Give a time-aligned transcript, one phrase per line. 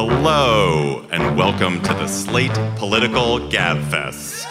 [0.00, 4.46] Hello, and welcome to the Slate Political Gabfest.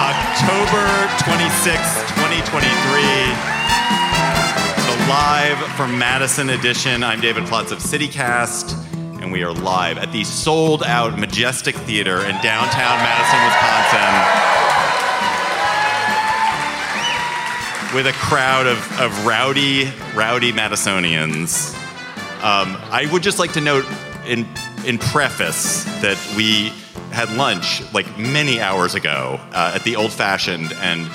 [0.00, 0.88] October
[1.24, 1.76] 26,
[2.16, 3.02] 2023.
[4.80, 7.02] The live from Madison edition.
[7.02, 12.20] I'm David Plotz of CityCast, and we are live at the sold out Majestic Theater
[12.20, 14.14] in downtown Madison, Wisconsin.
[17.94, 21.77] With a crowd of, of rowdy, rowdy Madisonians.
[22.38, 23.84] Um, I would just like to note
[24.26, 24.46] in
[24.86, 26.72] in preface that we
[27.10, 31.08] had lunch like many hours ago uh, at the Old Fashioned, and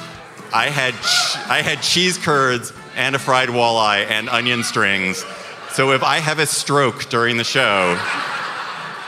[0.53, 5.23] I had ch- I had cheese curds and a fried walleye and onion strings.
[5.71, 7.97] So if I have a stroke during the show,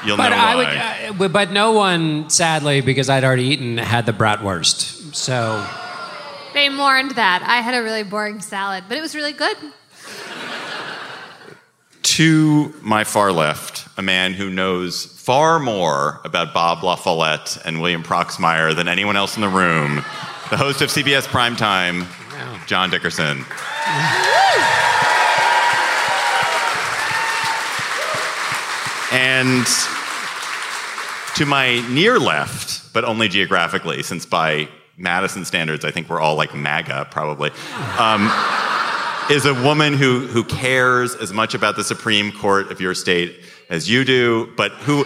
[0.06, 1.12] you'll But know I why.
[1.12, 5.14] would, uh, but no one, sadly, because I'd already eaten, had the bratwurst.
[5.16, 5.64] So
[6.54, 7.44] They mourned that.
[7.46, 9.58] I had a really boring salad, but it was really good.
[12.06, 17.82] To my far left, a man who knows far more about Bob La Follette and
[17.82, 19.96] William Proxmire than anyone else in the room,
[20.52, 22.06] the host of CBS Primetime,
[22.68, 23.44] John Dickerson.
[29.12, 29.66] And
[31.38, 36.36] to my near left, but only geographically, since by Madison standards, I think we're all
[36.36, 37.50] like MAGA probably,
[37.98, 38.30] um,
[39.30, 43.40] is a woman who, who cares as much about the Supreme Court of your state
[43.70, 45.04] as you do, but who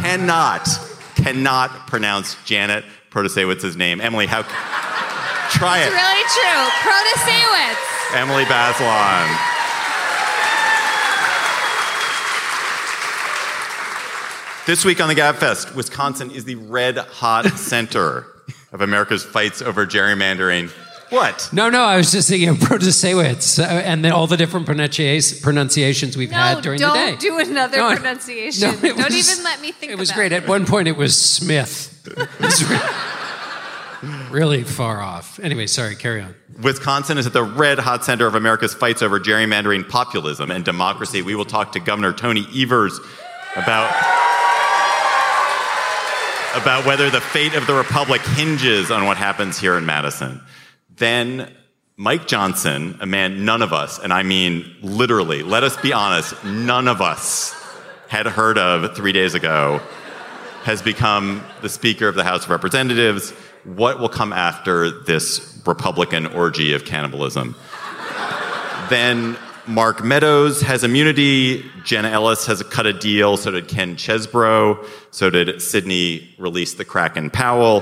[0.00, 0.68] cannot,
[1.16, 4.02] cannot pronounce Janet Protasiewicz's name.
[4.02, 4.42] Emily, how?
[5.50, 5.86] Try it.
[5.86, 6.68] It's really true.
[6.82, 8.16] Protasewitz.
[8.16, 9.54] Emily Bazelon.
[14.66, 18.26] This week on the GabFest, Wisconsin is the red hot center
[18.72, 20.70] of America's fights over gerrymandering.
[21.14, 21.48] What?
[21.52, 25.40] no, no, I was just thinking of Protasiewicz uh, and then all the different pronuncia-
[25.42, 27.10] pronunciations we've No, had during the day.
[27.12, 28.68] Don't do another No, pronunciation.
[28.70, 30.32] it don't was- even let me think It was about great.
[30.32, 30.42] it.
[30.42, 31.90] At one point, it was Smith.
[32.06, 32.80] It was re-
[34.30, 35.38] really far off.
[35.42, 35.94] Anyway, sorry.
[35.96, 36.34] Carry on.
[36.62, 41.22] Wisconsin is at the red hot center of America's fights over gerrymandering, populism, and democracy.
[41.22, 42.98] We will talk to Governor Tony Evers
[43.56, 43.90] about,
[46.54, 50.40] about whether the fate of the Republic hinges on what happens here in Madison.
[50.96, 51.52] Then
[51.96, 56.44] Mike Johnson, a man none of us, and I mean literally, let us be honest,
[56.44, 57.54] none of us
[58.08, 59.80] had heard of three days ago,
[60.62, 63.30] has become the Speaker of the House of Representatives.
[63.64, 67.56] What will come after this Republican orgy of cannibalism?
[68.88, 71.64] then Mark Meadows has immunity.
[71.84, 73.36] Jenna Ellis has cut a deal.
[73.36, 74.84] So did Ken Chesebro.
[75.10, 77.80] So did Sidney release the Kraken Powell.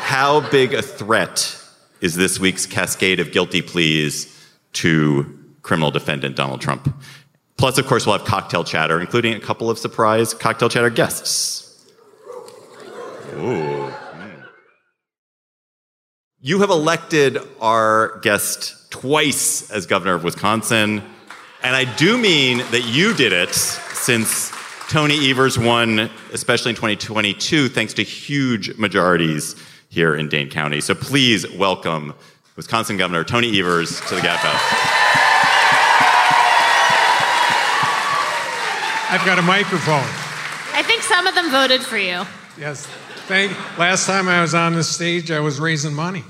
[0.00, 1.57] How big a threat
[2.00, 4.34] is this week's cascade of guilty pleas
[4.74, 6.94] to criminal defendant Donald Trump?
[7.56, 11.84] Plus, of course, we'll have cocktail chatter, including a couple of surprise cocktail chatter guests.
[13.34, 13.92] Ooh.
[16.40, 21.02] You have elected our guest twice as governor of Wisconsin.
[21.64, 24.52] And I do mean that you did it since
[24.88, 29.56] Tony Evers won, especially in 2022, thanks to huge majorities
[29.88, 30.80] here in Dane County.
[30.80, 32.14] So please welcome
[32.56, 34.74] Wisconsin Governor Tony Evers to the GabFest.
[39.10, 40.04] I've got a microphone.
[40.74, 42.24] I think some of them voted for you.
[42.58, 42.86] Yes.
[43.26, 43.52] Thank.
[43.78, 46.24] Last time I was on the stage, I was raising money.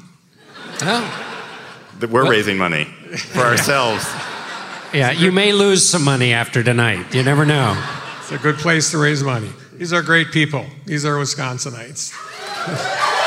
[0.83, 1.35] Oh,
[1.99, 4.05] That We're raising money for ourselves.
[4.95, 5.11] yeah.
[5.11, 7.13] You may lose some money after tonight.
[7.13, 7.77] You never know.
[8.21, 9.51] It's a good place to raise money.
[9.75, 10.65] These are great people.
[10.87, 12.15] These are Wisconsinites.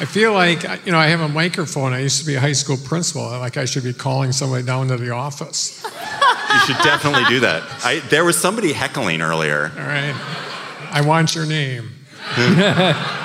[0.00, 1.92] I feel like you know I have a microphone.
[1.92, 3.22] I used to be a high school principal.
[3.22, 5.82] Like I should be calling somebody down to the office.
[5.84, 7.62] You should definitely do that.
[7.84, 9.72] I, there was somebody heckling earlier.
[9.76, 10.14] All right.
[10.90, 11.90] I want your name.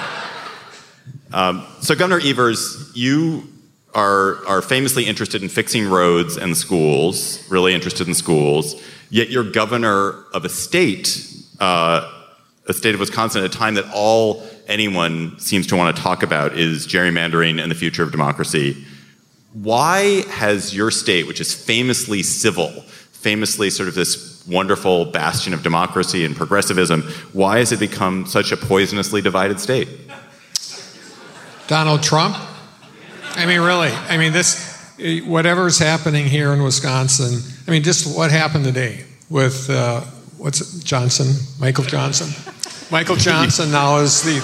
[1.90, 3.48] So, Governor Evers, you
[3.96, 8.80] are, are famously interested in fixing roads and schools, really interested in schools,
[9.10, 11.26] yet you're governor of a state,
[11.60, 12.12] uh,
[12.68, 16.24] a state of Wisconsin, at a time that all anyone seems to want to talk
[16.24, 18.86] about is gerrymandering and the future of democracy.
[19.54, 22.70] Why has your state, which is famously civil,
[23.12, 27.02] famously sort of this wonderful bastion of democracy and progressivism,
[27.34, 29.90] why has it become such a poisonously divided state?
[31.68, 32.36] Donald Trump?
[33.32, 33.90] I mean, really.
[33.90, 34.94] I mean, this,
[35.26, 40.02] whatever's happening here in Wisconsin, I mean, just what happened today with, uh,
[40.38, 41.34] what's it, Johnson?
[41.60, 42.30] Michael Johnson?
[42.92, 44.38] Michael Johnson now is the,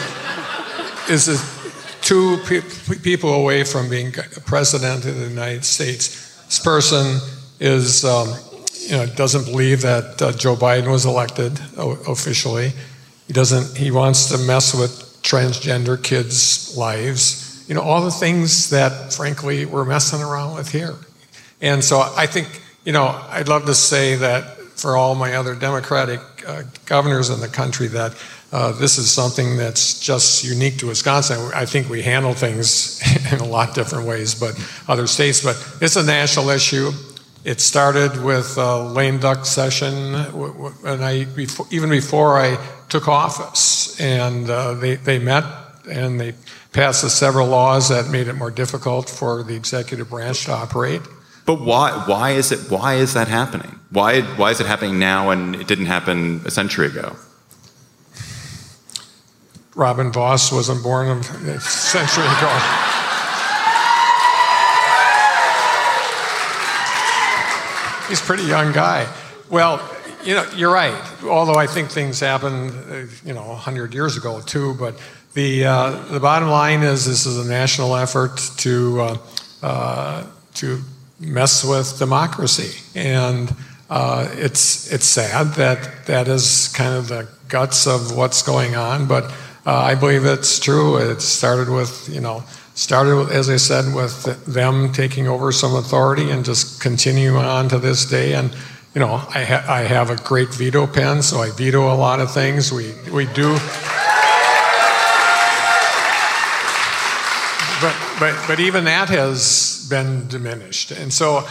[1.12, 4.12] is the two pe- people away from being
[4.46, 6.44] president of the United States.
[6.46, 7.20] This person
[7.60, 8.36] is, um,
[8.82, 11.60] you know, doesn't believe that uh, Joe Biden was elected
[12.08, 12.72] officially.
[13.26, 13.76] He doesn't.
[13.76, 14.92] He wants to mess with
[15.24, 17.66] transgender kids' lives.
[17.68, 20.94] You know, all the things that, frankly, we're messing around with here.
[21.62, 25.56] And so I think, you know, I'd love to say that for all my other
[25.56, 28.14] Democratic uh, governors in the country that
[28.52, 31.52] uh, this is something that's just unique to Wisconsin.
[31.54, 33.02] I think we handle things
[33.32, 35.44] in a lot different ways, but other states.
[35.44, 36.92] But it's a national issue.
[37.44, 42.58] It started with a lame duck session, and I before, even before I
[42.90, 45.44] took office, and uh, they they met
[45.88, 46.34] and they
[46.72, 51.02] passed several laws that made it more difficult for the executive branch to operate.
[51.46, 53.80] But why why is it why is that happening?
[53.92, 57.16] Why why is it happening now and it didn't happen a century ago?
[59.75, 62.50] Robin Vos wasn't born a century ago.
[68.07, 69.12] He's a pretty young guy.
[69.50, 69.81] Well,
[70.24, 70.95] you know, you're right.
[71.24, 72.72] Although I think things happened,
[73.25, 74.75] you know, 100 years ago too.
[74.75, 74.98] But
[75.33, 79.18] the uh, the bottom line is, this is a national effort to uh,
[79.62, 80.24] uh,
[80.56, 80.81] to
[81.19, 83.54] mess with democracy, and
[83.89, 89.07] uh, it's it's sad that that is kind of the guts of what's going on.
[89.07, 89.31] But
[89.66, 90.98] uh, I believe it's true.
[90.98, 92.44] It started with, you know,
[92.76, 97.70] started, with, as I said, with them taking over some authority and just continue on
[97.70, 98.34] to this day.
[98.34, 98.56] And,
[98.94, 102.20] you know, I, ha- I have a great veto pen, so I veto a lot
[102.20, 102.72] of things.
[102.72, 103.54] We, we do.
[107.82, 110.92] But, but, but even that has been diminished.
[110.92, 111.46] And so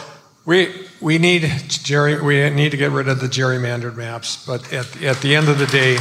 [0.46, 4.44] we, we, need, Jerry, we need to get rid of the gerrymandered maps.
[4.46, 5.98] But at, at the end of the day,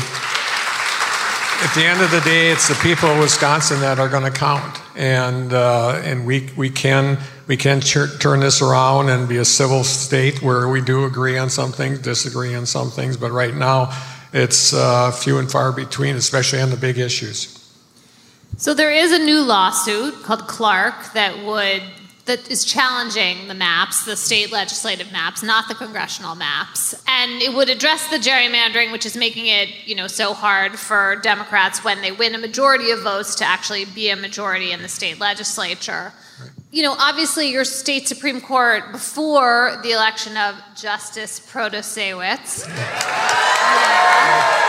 [1.64, 4.38] at the end of the day, it's the people of Wisconsin that are going to
[4.38, 7.18] count, and uh, and we we can
[7.48, 11.50] we can turn this around and be a civil state where we do agree on
[11.50, 13.98] some things, disagree on some things, but right now
[14.34, 17.60] it's uh, few and far between, especially on the big issues.
[18.58, 21.82] So there is a new lawsuit called Clark that would
[22.26, 26.96] that is challenging the maps, the state legislative maps, not the congressional maps.
[27.06, 31.18] And it would address the gerrymandering, which is making it, you know, so hard for
[31.18, 34.88] Democrats when they win a majority of votes to actually be a majority in the
[34.88, 36.14] state legislature.
[36.42, 36.52] Right.
[36.72, 42.68] You know, obviously your state Supreme Court before the election of Justice Protasiewicz.
[42.68, 44.60] Yeah.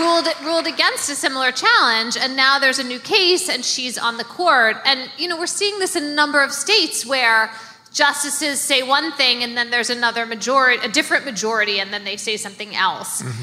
[0.00, 4.16] Ruled ruled against a similar challenge and now there's a new case and she's on
[4.16, 4.78] the court.
[4.86, 7.50] And you know we're seeing this in a number of states where
[7.92, 12.16] justices say one thing and then there's another majority a different majority and then they
[12.16, 13.20] say something else.
[13.20, 13.42] Mm-hmm.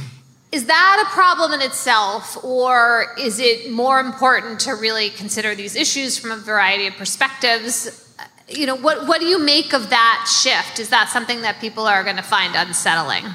[0.51, 5.75] is that a problem in itself or is it more important to really consider these
[5.75, 8.11] issues from a variety of perspectives?
[8.49, 10.79] You know what what do you make of that shift?
[10.79, 13.25] Is that something that people are going to find unsettling?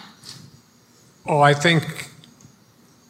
[1.24, 2.11] Oh i think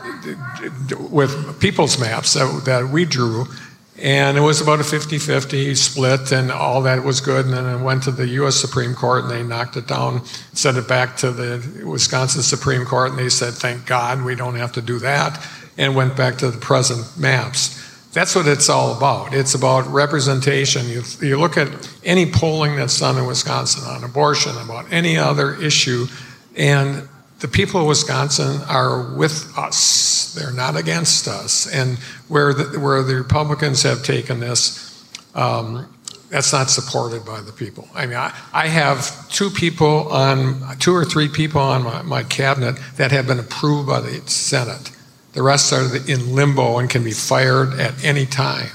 [1.11, 3.47] with people's maps that, that we drew.
[3.99, 7.47] And it was about a 50 50 split, and all that was good.
[7.47, 8.55] And then it went to the U.S.
[8.55, 13.11] Supreme Court, and they knocked it down, sent it back to the Wisconsin Supreme Court,
[13.11, 15.43] and they said, Thank God we don't have to do that,
[15.79, 17.86] and went back to the present maps.
[18.17, 19.35] That's what it's all about.
[19.35, 20.89] It's about representation.
[20.89, 21.69] You, you look at
[22.03, 26.07] any polling that's done in Wisconsin on abortion, about any other issue,
[26.57, 27.07] and
[27.41, 30.33] the people of Wisconsin are with us.
[30.33, 31.67] They're not against us.
[31.71, 35.05] And where the, where the Republicans have taken this,
[35.35, 35.87] um,
[36.31, 37.87] that's not supported by the people.
[37.95, 42.23] I mean, I, I, have two people on, two or three people on my, my
[42.23, 44.96] cabinet that have been approved by the Senate.
[45.37, 48.71] The rest are in limbo and can be fired at any time.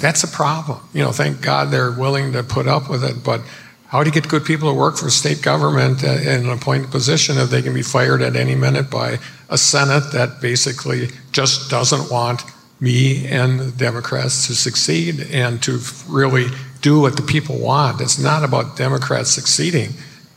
[0.00, 0.80] That's a problem.
[0.92, 3.40] You know, thank God they're willing to put up with it, but
[3.86, 6.90] how do you get good people to work for state government uh, in an appointed
[6.90, 11.70] position if they can be fired at any minute by a Senate that basically just
[11.70, 12.42] doesn't want
[12.80, 15.78] me and the Democrats to succeed and to
[16.08, 16.48] really
[16.80, 18.00] do what the people want?
[18.00, 19.90] It's not about Democrats succeeding,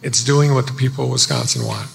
[0.03, 1.89] it's doing what the people of Wisconsin want.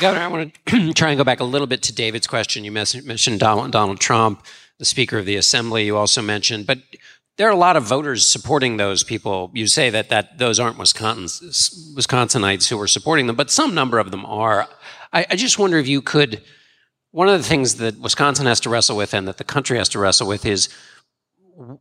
[0.00, 2.64] Governor, I want to try and go back a little bit to David's question.
[2.64, 4.44] You mentioned Donald, Trump,
[4.78, 5.86] the Speaker of the Assembly.
[5.86, 6.78] You also mentioned, but
[7.38, 9.50] there are a lot of voters supporting those people.
[9.54, 14.10] You say that, that those aren't Wisconsinites who are supporting them, but some number of
[14.10, 14.68] them are.
[15.12, 16.42] I, I just wonder if you could.
[17.12, 19.88] One of the things that Wisconsin has to wrestle with and that the country has
[19.90, 20.68] to wrestle with is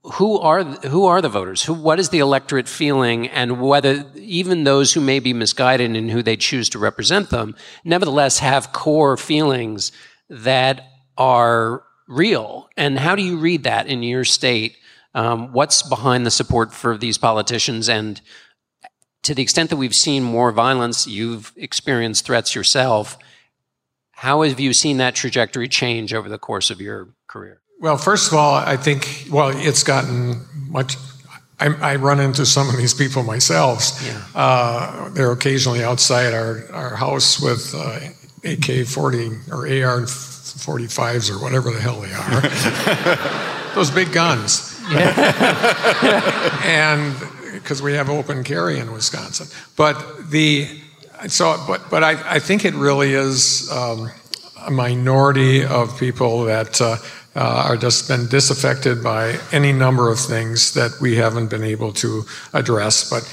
[0.03, 1.63] who are who are the voters?
[1.63, 6.09] Who what is the electorate feeling, and whether even those who may be misguided in
[6.09, 9.91] who they choose to represent them, nevertheless have core feelings
[10.29, 10.81] that
[11.17, 12.69] are real.
[12.77, 14.77] And how do you read that in your state?
[15.13, 17.89] Um, what's behind the support for these politicians?
[17.89, 18.21] And
[19.23, 23.17] to the extent that we've seen more violence, you've experienced threats yourself.
[24.11, 27.61] How have you seen that trajectory change over the course of your career?
[27.79, 30.95] Well, first of all, I think, well, it's gotten much.
[31.59, 34.01] I, I run into some of these people myself.
[34.05, 34.21] Yeah.
[34.33, 37.99] Uh, they're occasionally outside our, our house with uh,
[38.43, 43.71] AK 40 or AR 45s or whatever the hell they are.
[43.75, 44.79] Those big guns.
[44.89, 46.59] Yeah.
[46.63, 47.15] and
[47.53, 49.47] because we have open carry in Wisconsin.
[49.75, 50.67] But the
[51.27, 54.11] so but but I, I think it really is um,
[54.61, 56.97] a minority of people that uh, uh,
[57.35, 61.91] Uh, are just been disaffected by any number of things that we haven't been able
[61.91, 62.23] to
[62.53, 63.09] address.
[63.09, 63.23] But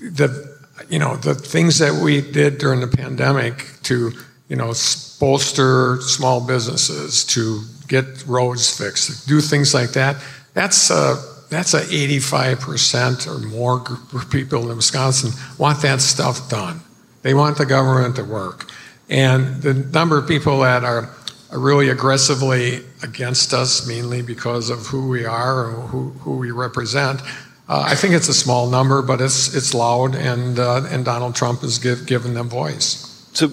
[0.00, 0.56] the
[0.88, 4.10] you know the things that we did during the pandemic to
[4.48, 4.74] you know
[5.20, 10.16] bolster small businesses, to get roads fixed, do things like that
[10.56, 16.48] that's a, that's a 85% or more group of people in Wisconsin want that stuff
[16.48, 16.80] done.
[17.20, 18.70] They want the government to work.
[19.10, 21.10] And the number of people that are
[21.52, 27.20] really aggressively against us, mainly because of who we are and who, who we represent,
[27.68, 31.34] uh, I think it's a small number, but it's, it's loud, and, uh, and Donald
[31.34, 33.28] Trump has give, given them voice.
[33.32, 33.52] So,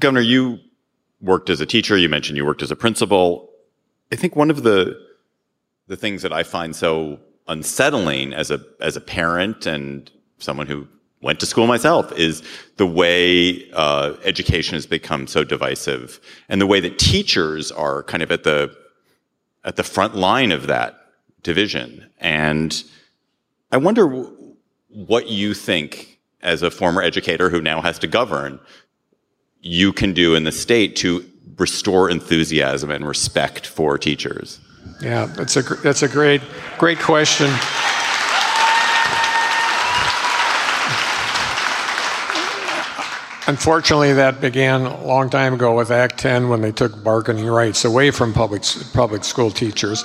[0.00, 0.58] Governor, you
[1.20, 3.50] worked as a teacher, you mentioned you worked as a principal.
[4.10, 5.00] I think one of the
[5.88, 7.18] the things that I find so
[7.48, 10.88] unsettling as a as a parent and someone who
[11.22, 12.42] went to school myself is
[12.76, 18.22] the way uh, education has become so divisive and the way that teachers are kind
[18.22, 18.76] of at the
[19.64, 20.98] at the front line of that
[21.42, 22.84] division and
[23.70, 24.06] i wonder
[24.88, 28.58] what you think as a former educator who now has to govern
[29.60, 31.24] you can do in the state to
[31.56, 34.60] restore enthusiasm and respect for teachers
[35.02, 36.42] yeah, that's a that's a great
[36.78, 37.50] great question.
[43.46, 47.84] Unfortunately, that began a long time ago with Act 10 when they took bargaining rights
[47.84, 50.04] away from public public school teachers.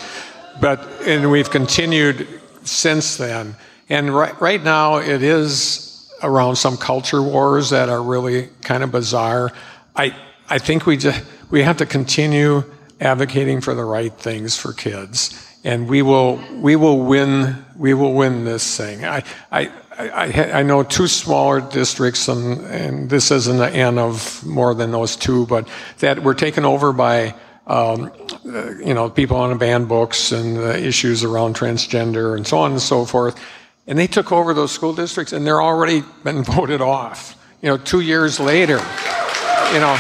[0.60, 2.27] But and we've continued
[2.63, 3.56] since then.
[3.89, 8.91] And right, right now it is around some culture wars that are really kind of
[8.91, 9.51] bizarre.
[9.96, 10.15] I
[10.50, 12.63] I think we just we have to continue
[13.00, 15.44] advocating for the right things for kids.
[15.63, 19.06] And we will, we will win, we will win this thing.
[19.06, 24.46] I, I, I, I know two smaller districts, and, and this isn't the end of
[24.46, 25.68] more than those two, but
[26.00, 27.34] that were taken over by
[27.66, 28.12] um,
[28.46, 32.72] you know, people on the banned books and the issues around transgender and so on
[32.72, 33.38] and so forth.
[33.88, 37.36] And they took over those school districts, and they're already been voted off.
[37.62, 38.77] You know, two years later,
[39.74, 40.00] you know,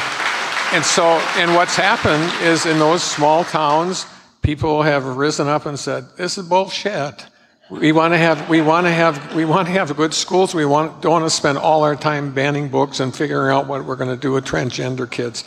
[0.73, 1.03] and so,
[1.37, 4.05] and what's happened is in those small towns,
[4.41, 7.25] people have risen up and said, "This is bullshit.
[7.69, 10.55] We want to have, we want to have, we want to have good schools.
[10.55, 13.83] We want, don't want to spend all our time banning books and figuring out what
[13.83, 15.43] we're going to do with transgender kids."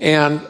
[0.00, 0.40] And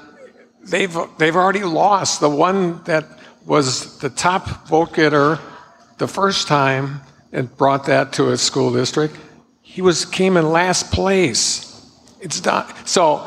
[0.63, 2.21] they've they've already lost.
[2.21, 3.05] The one that
[3.45, 5.39] was the top vote getter
[5.99, 9.15] the first time and brought that to a school district,
[9.61, 11.67] he was came in last place.
[12.23, 13.27] It's not So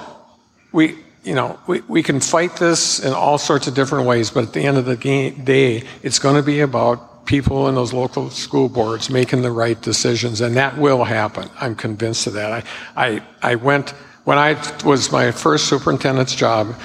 [0.71, 4.45] we, you know, we, we can fight this in all sorts of different ways, but
[4.45, 8.29] at the end of the day, it's going to be about people in those local
[8.29, 11.49] school boards making the right decisions, and that will happen.
[11.59, 12.51] I'm convinced of that.
[12.51, 12.63] I,
[12.95, 13.91] I, I went,
[14.25, 16.75] when I was my first superintendent's job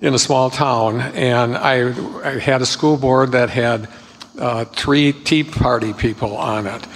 [0.00, 1.88] in a small town, and I,
[2.26, 3.88] I had a school board that had
[4.38, 6.86] uh, three Tea Party people on it,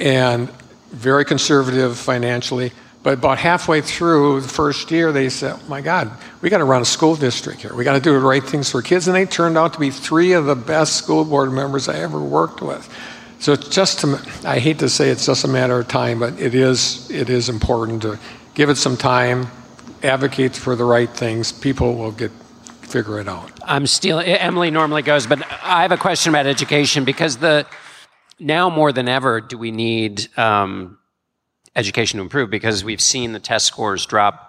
[0.00, 0.50] and
[0.90, 6.10] very conservative financially but about halfway through the first year, they said, oh my God,
[6.40, 7.74] we got to run a school district here.
[7.74, 9.06] We got to do the right things for kids.
[9.06, 12.20] And they turned out to be three of the best school board members I ever
[12.20, 12.92] worked with.
[13.38, 14.04] So it's just,
[14.44, 17.48] I hate to say it's just a matter of time, but it is, it is
[17.48, 18.18] important to
[18.54, 19.46] give it some time,
[20.02, 21.52] advocate for the right things.
[21.52, 22.32] People will get
[22.82, 23.52] figure it out.
[23.62, 27.66] I'm still Emily normally goes, but I have a question about education because the
[28.38, 30.97] now more than ever do we need um,
[31.78, 34.48] education to improve because we've seen the test scores drop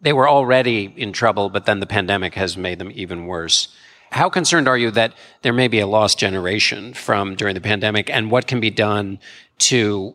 [0.00, 3.68] they were already in trouble, but then the pandemic has made them even worse.
[4.10, 8.08] How concerned are you that there may be a lost generation from during the pandemic,
[8.08, 9.18] and what can be done
[9.58, 10.14] to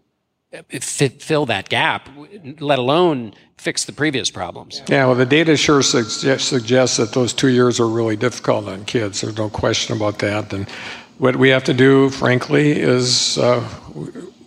[0.79, 2.09] fill that gap,
[2.59, 4.81] let alone fix the previous problems?
[4.87, 8.85] Yeah, well, the data sure suggest, suggests that those two years are really difficult on
[8.85, 9.21] kids.
[9.21, 10.53] There's no question about that.
[10.53, 10.67] And
[11.17, 13.61] what we have to do, frankly, is uh,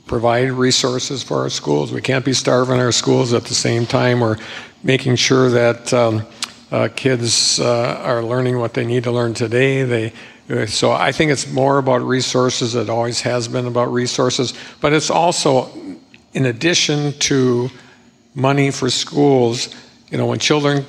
[0.06, 1.92] provide resources for our schools.
[1.92, 4.20] We can't be starving our schools at the same time.
[4.20, 4.38] We're
[4.82, 6.24] making sure that um,
[6.70, 9.82] uh, kids uh, are learning what they need to learn today.
[9.82, 10.12] They
[10.48, 12.76] uh, so I think it's more about resources.
[12.76, 15.70] It always has been about resources, but it's also,
[16.34, 17.68] in addition to
[18.34, 19.74] money for schools.
[20.08, 20.84] You know, when children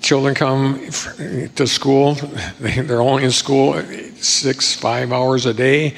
[0.00, 0.80] children come
[1.56, 2.14] to school,
[2.60, 3.82] they're only in school
[4.16, 5.94] six, five hours a day.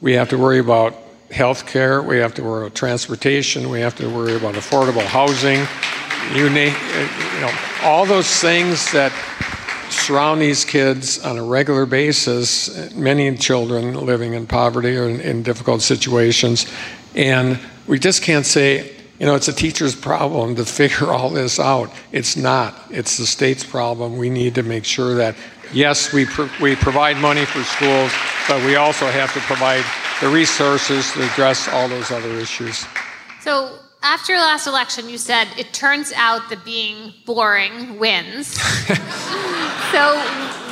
[0.00, 0.96] We have to worry about
[1.32, 2.02] health care.
[2.02, 3.70] We have to worry about transportation.
[3.70, 5.66] We have to worry about affordable housing.
[6.36, 7.50] You, you know,
[7.82, 9.12] all those things that
[9.90, 15.42] surround these kids on a regular basis, many children living in poverty or in, in
[15.42, 16.70] difficult situations.
[17.14, 21.58] And we just can't say, you know, it's a teacher's problem to figure all this
[21.58, 21.92] out.
[22.10, 22.74] It's not.
[22.90, 24.16] It's the state's problem.
[24.16, 25.36] We need to make sure that,
[25.72, 28.12] yes, we, pro- we provide money for schools,
[28.48, 29.84] but we also have to provide
[30.20, 32.86] the resources to address all those other issues.
[33.40, 38.48] So, after last election, you said it turns out that being boring wins.
[39.92, 40.18] so,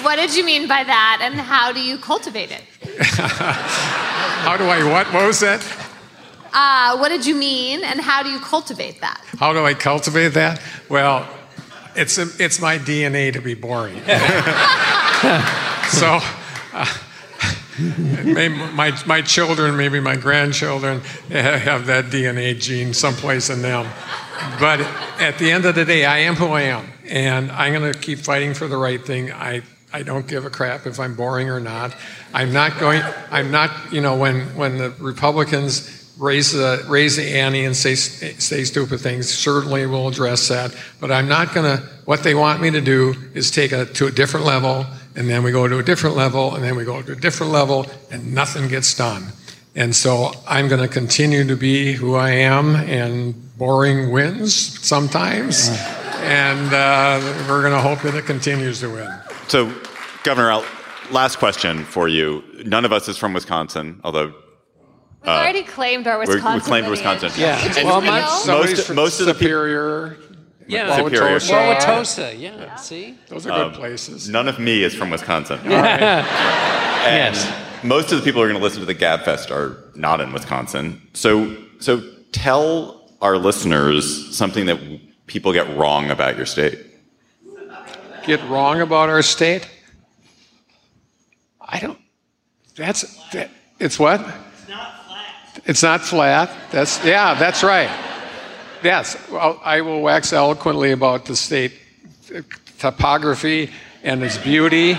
[0.03, 2.63] what did you mean by that, and how do you cultivate it?
[3.07, 5.13] how do I what?
[5.13, 5.65] What was that?
[6.53, 9.23] Uh, what did you mean, and how do you cultivate that?
[9.39, 10.61] How do I cultivate that?
[10.89, 11.29] Well,
[11.95, 13.95] it's, a, it's my DNA to be boring.
[15.91, 16.19] so,
[16.73, 16.87] uh,
[18.75, 23.87] my, my children, maybe my grandchildren, have that DNA gene someplace in them.
[24.59, 24.81] But
[25.21, 27.99] at the end of the day, I am who I am, and I'm going to
[27.99, 29.33] keep fighting for the right thing.
[29.33, 31.95] I, I don't give a crap if I'm boring or not.
[32.33, 37.25] I'm not going, I'm not, you know, when, when the Republicans raise the, raise the
[37.25, 39.29] ante and say, say stupid things.
[39.29, 40.77] Certainly we'll address that.
[41.01, 44.07] But I'm not going to, what they want me to do is take it to
[44.07, 47.01] a different level, and then we go to a different level, and then we go
[47.01, 49.29] to a different level, and nothing gets done.
[49.75, 54.55] And so I'm going to continue to be who I am, and boring wins
[54.87, 55.71] sometimes.
[56.23, 59.11] And uh, we're going to hope that it continues to win.
[59.49, 59.73] So,
[60.23, 60.67] Governor, I'll,
[61.11, 62.45] last question for you.
[62.67, 64.35] None of us is from Wisconsin, although
[65.23, 66.55] We've uh, already claimed our Wisconsin.
[66.55, 67.31] We claimed Wisconsin.
[67.37, 67.63] Yeah.
[67.77, 70.17] And well, most, most of the Superior.
[70.67, 71.39] Yeah, Superior.
[71.39, 72.39] Wauwatosa.
[72.39, 72.57] Yeah.
[72.57, 72.75] yeah.
[72.77, 74.29] See, those are good um, places.
[74.29, 75.61] None of me is from Wisconsin.
[75.65, 76.25] Yeah.
[77.07, 77.85] and yes.
[77.85, 80.33] most of the people who are going to listen to the Gabfest are not in
[80.33, 81.03] Wisconsin.
[81.13, 82.03] So, so
[82.33, 84.79] tell our listeners something that
[85.27, 86.87] people get wrong about your state.
[88.25, 89.69] Get wrong about our state?
[91.61, 91.99] I don't.
[92.77, 93.51] That's that.
[93.79, 94.21] It's what?
[94.21, 95.00] It's not
[95.65, 96.51] flat.
[96.71, 97.91] That's yeah, that's right.
[98.83, 101.73] Yes, I will wax eloquently about the state
[102.35, 102.41] uh,
[102.79, 103.71] topography
[104.03, 104.93] and its beauty.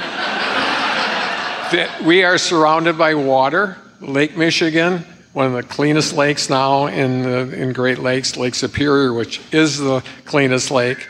[2.06, 3.78] we are surrounded by water.
[4.00, 9.14] Lake Michigan, one of the cleanest lakes now in the, in Great Lakes, Lake Superior,
[9.14, 11.08] which is the cleanest lake.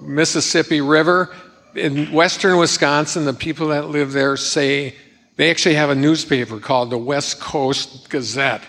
[0.00, 1.34] Mississippi River.
[1.74, 4.94] In western Wisconsin, the people that live there say
[5.36, 8.62] they actually have a newspaper called the West Coast Gazette.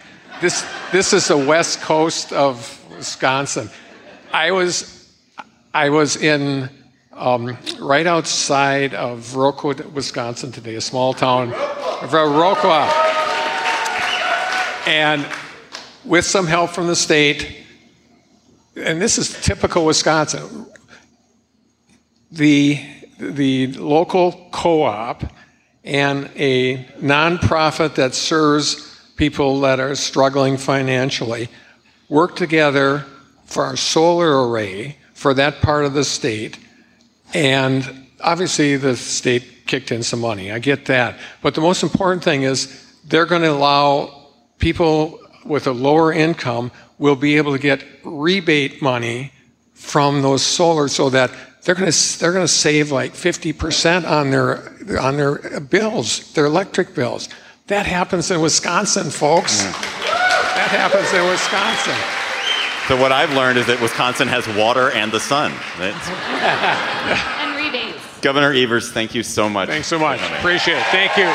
[0.44, 3.70] This, this is the west coast of Wisconsin.
[4.34, 5.10] I was,
[5.74, 6.70] I was in
[7.14, 12.92] um, right outside of Viroqua, Wisconsin today, a small town, Viroqua.
[14.86, 15.26] And
[16.04, 17.64] with some help from the state,
[18.76, 20.66] and this is typical Wisconsin,
[22.34, 22.82] the,
[23.18, 25.24] the local co op
[25.86, 31.50] and a nonprofit that serves people that are struggling financially
[32.10, 33.06] work together
[33.46, 36.58] for our solar array for that part of the state.
[37.34, 40.52] And obviously, the state kicked in some money.
[40.52, 41.18] I get that.
[41.42, 46.72] But the most important thing is they're going to allow people with a lower income
[46.98, 49.32] will be able to get rebate money
[49.74, 51.32] from those solar so that
[51.64, 56.46] they're going to they're going to save like 50% on their on their bills, their
[56.46, 57.30] electric bills.
[57.68, 59.64] That happens in Wisconsin, folks.
[59.64, 59.72] Yeah.
[59.72, 61.96] That happens in Wisconsin.
[62.90, 65.54] So what I've learned is that Wisconsin has water and the sun.
[65.80, 68.04] and rebates.
[68.20, 69.70] Governor Evers, thank you so much.
[69.70, 70.20] Thanks so much.
[70.40, 70.84] Appreciate it.
[70.88, 71.32] Thank you.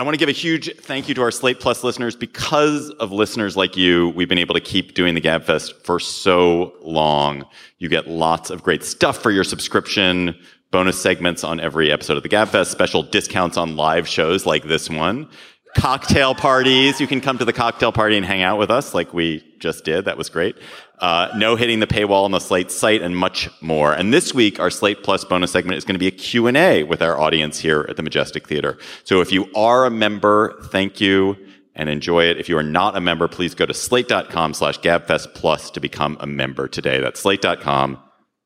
[0.00, 2.16] I want to give a huge thank you to our Slate Plus listeners.
[2.16, 6.72] Because of listeners like you, we've been able to keep doing the GabFest for so
[6.80, 7.44] long.
[7.76, 10.34] You get lots of great stuff for your subscription,
[10.70, 14.88] bonus segments on every episode of the GabFest, special discounts on live shows like this
[14.88, 15.28] one,
[15.76, 17.00] cocktail parties.
[17.00, 19.84] You can come to the cocktail party and hang out with us like we just
[19.84, 20.06] did.
[20.06, 20.56] That was great.
[20.98, 23.92] Uh, no hitting the paywall on the Slate site and much more.
[23.92, 27.00] And this week, our Slate Plus bonus segment is going to be a Q&A with
[27.00, 28.78] our audience here at the Majestic Theater.
[29.04, 31.36] So if you are a member, thank you
[31.74, 32.36] and enjoy it.
[32.36, 36.18] If you are not a member, please go to slate.com slash gabfest plus to become
[36.20, 37.00] a member today.
[37.00, 37.98] That's slate.com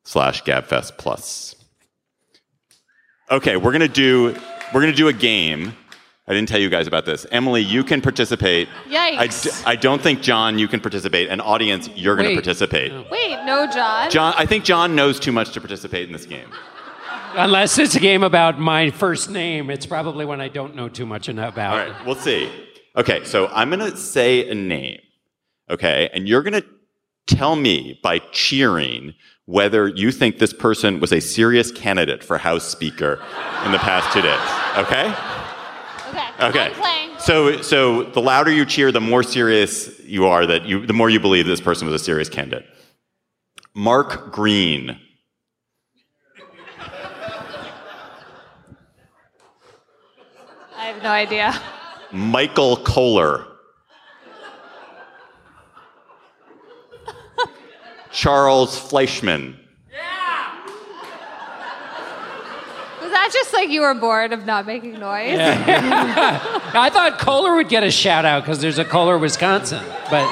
[0.05, 1.57] slash gabfest plus.
[3.31, 4.37] Okay, we're going to do,
[4.73, 5.75] we're going to do a game.
[6.27, 7.27] I didn't tell you guys about this.
[7.31, 8.69] Emily, you can participate.
[8.87, 9.43] I, Yikes.
[9.43, 11.29] d- I don't think John, you can participate.
[11.29, 12.93] And audience, you're going to participate.
[13.11, 14.11] Wait, no, John.
[14.11, 16.49] John, I think John knows too much to participate in this game.
[17.37, 21.05] Unless it's a game about my first name, it's probably one I don't know too
[21.05, 21.59] much about.
[21.59, 22.51] All right, we'll see.
[22.97, 25.01] Okay, so I'm going to say a name.
[25.69, 26.65] Okay, and you're going to
[27.27, 29.15] tell me by cheering
[29.47, 33.15] whether you think this person was a serious candidate for House Speaker
[33.67, 34.41] in the past two days.
[34.79, 35.34] Okay?
[36.15, 36.47] Okay.
[36.49, 36.67] Okay.
[36.67, 37.11] I'm playing.
[37.19, 41.11] So, so the louder you cheer, the more serious you are that you, the more
[41.11, 42.67] you believe this person was a serious candidate.
[43.75, 44.99] Mark Green.
[50.77, 51.61] I have no idea.
[52.13, 53.47] Michael Kohler.
[58.13, 59.59] Charles Fleischmann.
[63.25, 65.39] That just like you were bored of not making noise?
[65.41, 69.83] I thought Kohler would get a shout out because there's a Kohler, Wisconsin.
[70.11, 70.29] But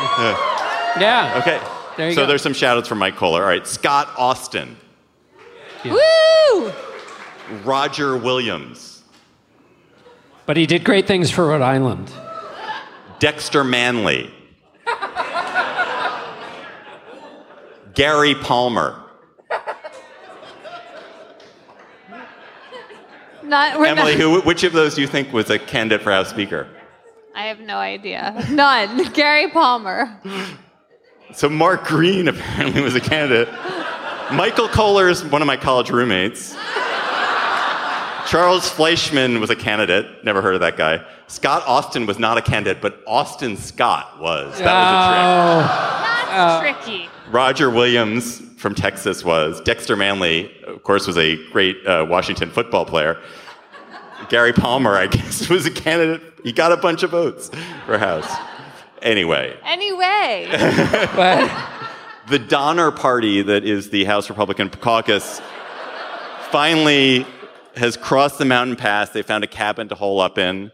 [1.01, 1.39] yeah.
[1.41, 1.61] Okay.
[1.97, 2.27] There you so go.
[2.27, 3.43] there's some shout outs from Mike Kohler.
[3.43, 3.67] All right.
[3.67, 4.77] Scott Austin.
[5.85, 6.73] Woo!
[7.65, 9.03] Roger Williams.
[10.47, 12.13] But he did great things for Rhode Island.
[13.19, 14.33] Dexter Manley.
[17.95, 19.02] Gary Palmer.
[23.53, 26.11] Not, we're Emily, not, who, which of those do you think was a candidate for
[26.11, 26.67] House Speaker?
[27.35, 28.47] I have no idea.
[28.49, 29.13] None.
[29.13, 30.19] Gary Palmer.
[31.35, 33.51] So Mark Green apparently was a candidate.
[34.33, 36.57] Michael Kohler is one of my college roommates.
[38.27, 40.25] Charles Fleischmann was a candidate.
[40.25, 41.05] Never heard of that guy.
[41.27, 44.59] Scott Austin was not a candidate, but Austin Scott was.
[44.61, 44.65] That
[45.53, 46.87] was a trick.
[46.87, 47.09] That's tricky.
[47.31, 49.61] Roger Williams from Texas was.
[49.61, 53.21] Dexter Manley, of course, was a great uh, Washington football player.
[54.29, 56.23] Gary Palmer, I guess, was a candidate.
[56.43, 57.51] He got a bunch of votes
[57.87, 58.31] for House.
[59.01, 60.49] Anyway, Anyway,
[61.17, 61.51] But
[62.29, 65.41] the Donner Party, that is the House Republican caucus,
[66.51, 67.27] finally
[67.77, 69.11] has crossed the mountain pass.
[69.11, 70.71] They found a cabin to hole up in.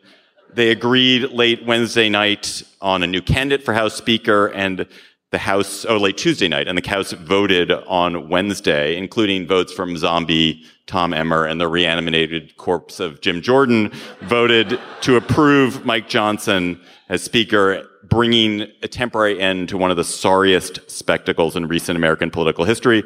[0.52, 4.86] They agreed late Wednesday night on a new candidate for House Speaker, and
[5.30, 9.96] the House, oh, late Tuesday night, and the House voted on Wednesday, including votes from
[9.96, 16.80] zombie Tom Emmer and the reanimated corpse of Jim Jordan, voted to approve Mike Johnson
[17.10, 22.30] as Speaker, bringing a temporary end to one of the sorriest spectacles in recent American
[22.30, 23.02] political history.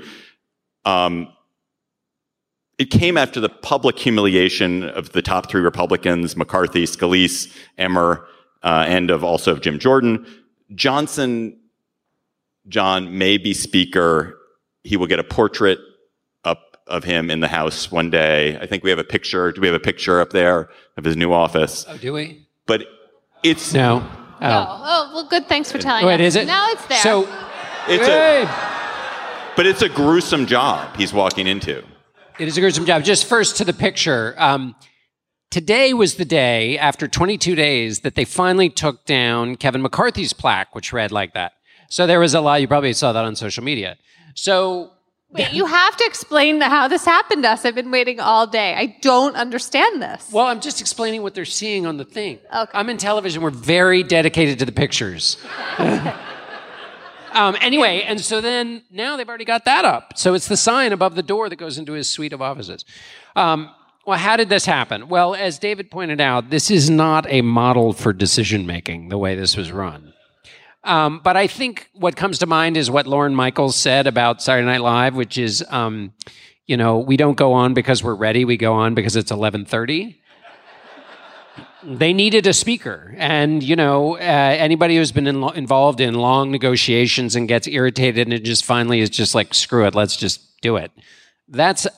[0.85, 1.33] Um,
[2.79, 8.27] it came after the public humiliation of the top three Republicans, McCarthy, Scalise, Emmer,
[8.63, 10.25] uh, and of also of Jim Jordan.
[10.75, 11.59] Johnson,
[12.69, 14.39] John may be speaker.
[14.85, 15.79] He will get a portrait
[16.45, 18.59] up of him in the House one day.
[18.59, 19.53] I think we have a picture.
[19.53, 21.85] Do we have a picture up there of his new office?
[21.89, 22.47] oh, do we?
[22.67, 22.85] But
[23.43, 24.03] it's No.
[24.05, 24.19] oh.
[24.41, 24.83] Oh.
[24.85, 25.49] oh, well, good.
[25.49, 26.29] Thanks for telling Wait, us.
[26.29, 26.47] is it?
[26.47, 26.99] Now it's there.
[26.99, 27.29] So,
[27.89, 28.47] it's a
[29.57, 31.85] but it's a gruesome job he's walking into.
[32.39, 33.05] it is a gruesome job.
[33.05, 34.35] Just first to the picture.
[34.39, 34.75] Um,
[35.51, 40.75] today was the day after 22 days that they finally took down Kevin McCarthy's plaque,
[40.75, 41.53] which read like that.
[41.93, 42.63] So there was a lot.
[42.63, 43.99] You probably saw that on social media.
[44.35, 44.93] So
[45.29, 47.67] Wait, you have to explain the, how this happened to us.
[47.67, 48.73] I've been waiting all day.
[48.75, 50.31] I don't understand this.
[50.33, 52.39] Well, I'm just explaining what they're seeing on the thing.
[52.55, 52.71] Okay.
[52.73, 53.43] I'm in television.
[53.43, 55.37] We're very dedicated to the pictures.
[57.33, 60.17] um, anyway, and so then now they've already got that up.
[60.17, 62.87] So it's the sign above the door that goes into his suite of offices.
[63.37, 63.71] Um,
[64.07, 65.11] well, how did this happen?
[65.11, 69.35] Well, as David pointed out, this is not a model for decision making the way
[69.35, 70.15] this was run.
[70.85, 74.67] Um, but I think what comes to mind is what Lorne Michaels said about Saturday
[74.67, 76.13] Night Live, which is, um,
[76.67, 78.45] you know, we don't go on because we're ready.
[78.45, 80.19] We go on because it's eleven thirty.
[81.85, 86.51] They needed a speaker, and you know, uh, anybody who's been in, involved in long
[86.53, 90.77] negotiations and gets irritated and just finally is just like, screw it, let's just do
[90.77, 90.93] it.
[91.49, 91.89] That's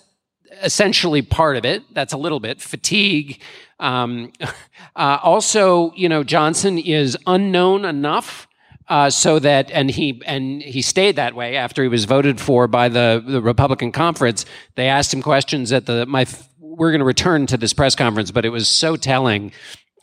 [0.62, 1.82] essentially part of it.
[1.92, 3.42] That's a little bit fatigue.
[3.78, 4.32] Um,
[4.96, 8.48] uh, also, you know, Johnson is unknown enough
[8.88, 12.66] uh, so that and he and he stayed that way after he was voted for
[12.66, 14.44] by the, the Republican conference.
[14.74, 16.26] They asked him questions at the my.
[16.58, 19.52] We're going to return to this press conference, but it was so telling.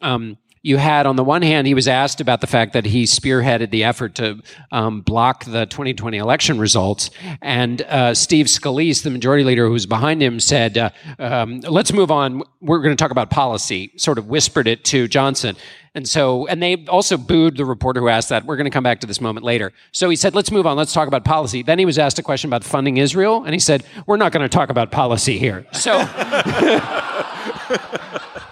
[0.02, 3.04] Um, you had on the one hand he was asked about the fact that he
[3.04, 7.10] spearheaded the effort to um, block the 2020 election results
[7.42, 11.94] and uh, steve scalise the majority leader who was behind him said uh, um, let's
[11.94, 15.56] move on we're going to talk about policy sort of whispered it to johnson
[15.94, 18.46] and so, and they also booed the reporter who asked that.
[18.46, 19.74] We're going to come back to this moment later.
[19.92, 20.78] So he said, let's move on.
[20.78, 21.64] Let's talk about policy.
[21.64, 24.44] Then he was asked a question about funding Israel, and he said, we're not going
[24.44, 25.66] to talk about policy here.
[25.74, 25.92] So,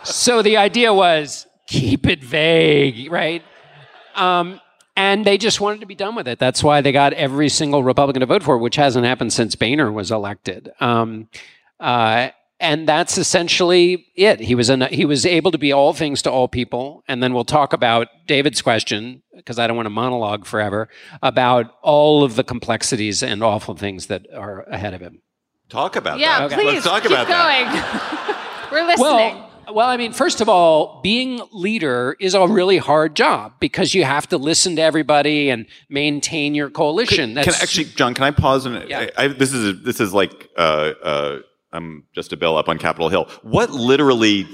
[0.04, 3.44] so the idea was keep it vague, right?
[4.16, 4.60] Um,
[4.98, 6.40] and they just wanted to be done with it.
[6.40, 9.92] That's why they got every single Republican to vote for, which hasn't happened since Boehner
[9.92, 10.72] was elected.
[10.82, 11.30] Um,
[11.80, 12.30] uh,
[12.60, 14.42] and that's essentially it.
[14.42, 17.34] He was an, he was able to be all things to all people, and then
[17.34, 20.90] we'll talk about David's question because I don't want to monologue forever
[21.24, 25.22] about all of the complexities and awful things that are ahead of him.
[25.70, 26.60] Talk about yeah, that.
[26.60, 27.66] please Let's talk keep about going.
[27.72, 28.70] that.
[28.72, 29.08] We're listening.
[29.08, 33.94] Well, well, I mean, first of all, being leader is a really hard job because
[33.94, 37.36] you have to listen to everybody and maintain your coalition.
[37.36, 38.66] Can, can actually, John, can I pause?
[38.66, 39.10] And Yeah.
[39.18, 41.40] I, I, this is this is like uh, uh,
[41.72, 43.30] I'm just a bill up on Capitol Hill.
[43.44, 44.48] What literally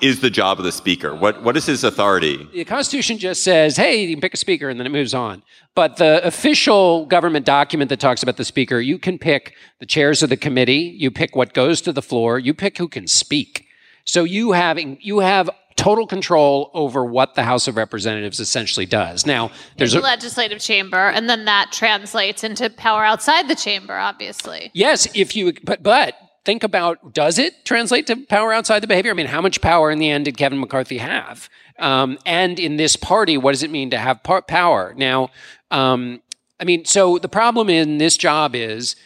[0.00, 1.14] is the job of the speaker?
[1.14, 2.48] What what is his authority?
[2.52, 5.42] the Constitution just says, hey, you can pick a speaker and then it moves on.
[5.74, 10.22] But the official government document that talks about the speaker, you can pick the chairs
[10.22, 13.66] of the committee, you pick what goes to the floor, you pick who can speak.
[14.04, 19.24] So you having you have total control over what the House of Representatives essentially does.
[19.24, 23.96] Now, there's the a legislative chamber, and then that translates into power outside the chamber,
[23.96, 24.70] obviously.
[24.74, 29.10] Yes, if you but but think about does it translate to power outside the behavior?
[29.10, 31.48] I mean, how much power in the end did Kevin McCarthy have?
[31.78, 34.94] Um, and in this party, what does it mean to have par- power?
[34.96, 35.30] Now,
[35.70, 36.20] um,
[36.58, 38.96] I mean, so the problem in this job is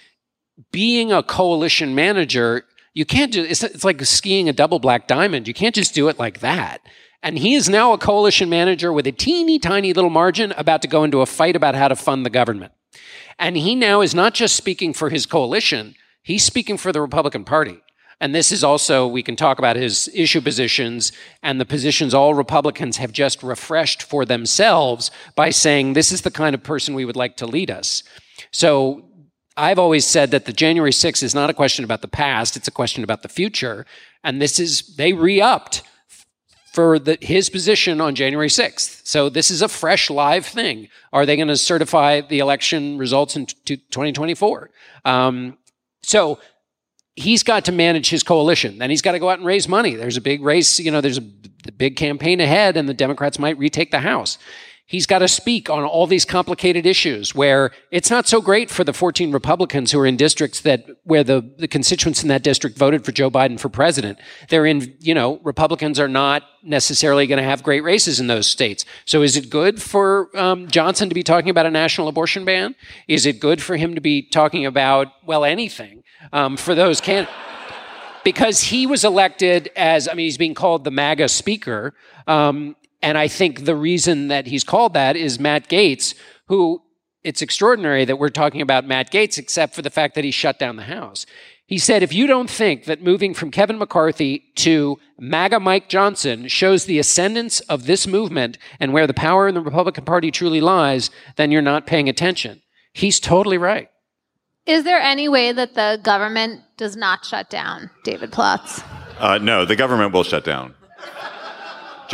[0.73, 2.65] being a coalition manager.
[2.95, 5.49] You can't do it's, it's like skiing a double black diamond.
[5.49, 6.81] You can't just do it like that.
[7.23, 10.89] And he is now a coalition manager with a teeny tiny little margin about to
[10.89, 12.73] go into a fight about how to fund the government.
[13.39, 17.45] And he now is not just speaking for his coalition, he's speaking for the Republican
[17.45, 17.81] Party.
[18.21, 22.33] And this is also, we can talk about his issue positions and the positions all
[22.33, 27.05] Republicans have just refreshed for themselves by saying, this is the kind of person we
[27.05, 28.05] would like to lead us.
[28.53, 29.05] So
[29.57, 32.69] I've always said that the January 6th is not a question about the past, it's
[32.69, 33.87] a question about the future.
[34.23, 35.83] And this is, they re upped
[36.73, 39.07] for the, his position on January 6th.
[39.07, 40.89] So this is a fresh live thing.
[41.13, 44.71] Are they going to certify the election results in t- 2024?
[45.05, 45.57] Um,
[46.03, 46.41] so
[47.15, 48.79] he's got to manage his coalition.
[48.79, 49.95] Then he's got to go out and raise money.
[49.95, 53.57] There's a big race, you know, there's a big campaign ahead, and the Democrats might
[53.57, 54.39] retake the House.
[54.87, 58.85] He's got to speak on all these complicated issues where it's not so great for
[58.85, 62.77] the 14 Republicans who are in districts that where the, the constituents in that district
[62.77, 64.19] voted for Joe Biden for president.
[64.51, 68.47] They're in, you know, Republicans are not necessarily going to have great races in those
[68.47, 68.85] states.
[69.07, 72.75] So is it good for um, Johnson to be talking about a national abortion ban?
[73.09, 77.27] Is it good for him to be talking about, well, anything um, for those can
[78.23, 81.95] because he was elected as, I mean, he's being called the MAGA speaker.
[82.27, 86.15] Um, and I think the reason that he's called that is Matt Gaetz,
[86.49, 86.81] who
[87.23, 90.59] it's extraordinary that we're talking about Matt Gaetz, except for the fact that he shut
[90.59, 91.27] down the House.
[91.67, 96.49] He said, if you don't think that moving from Kevin McCarthy to MAGA Mike Johnson
[96.49, 100.63] shows the ascendance of this movement and where the power in the Republican Party truly
[100.63, 102.63] lies, then you're not paying attention.
[102.95, 103.89] He's totally right.
[104.65, 108.83] Is there any way that the government does not shut down David Plotz?
[109.19, 110.75] Uh, no, the government will shut down.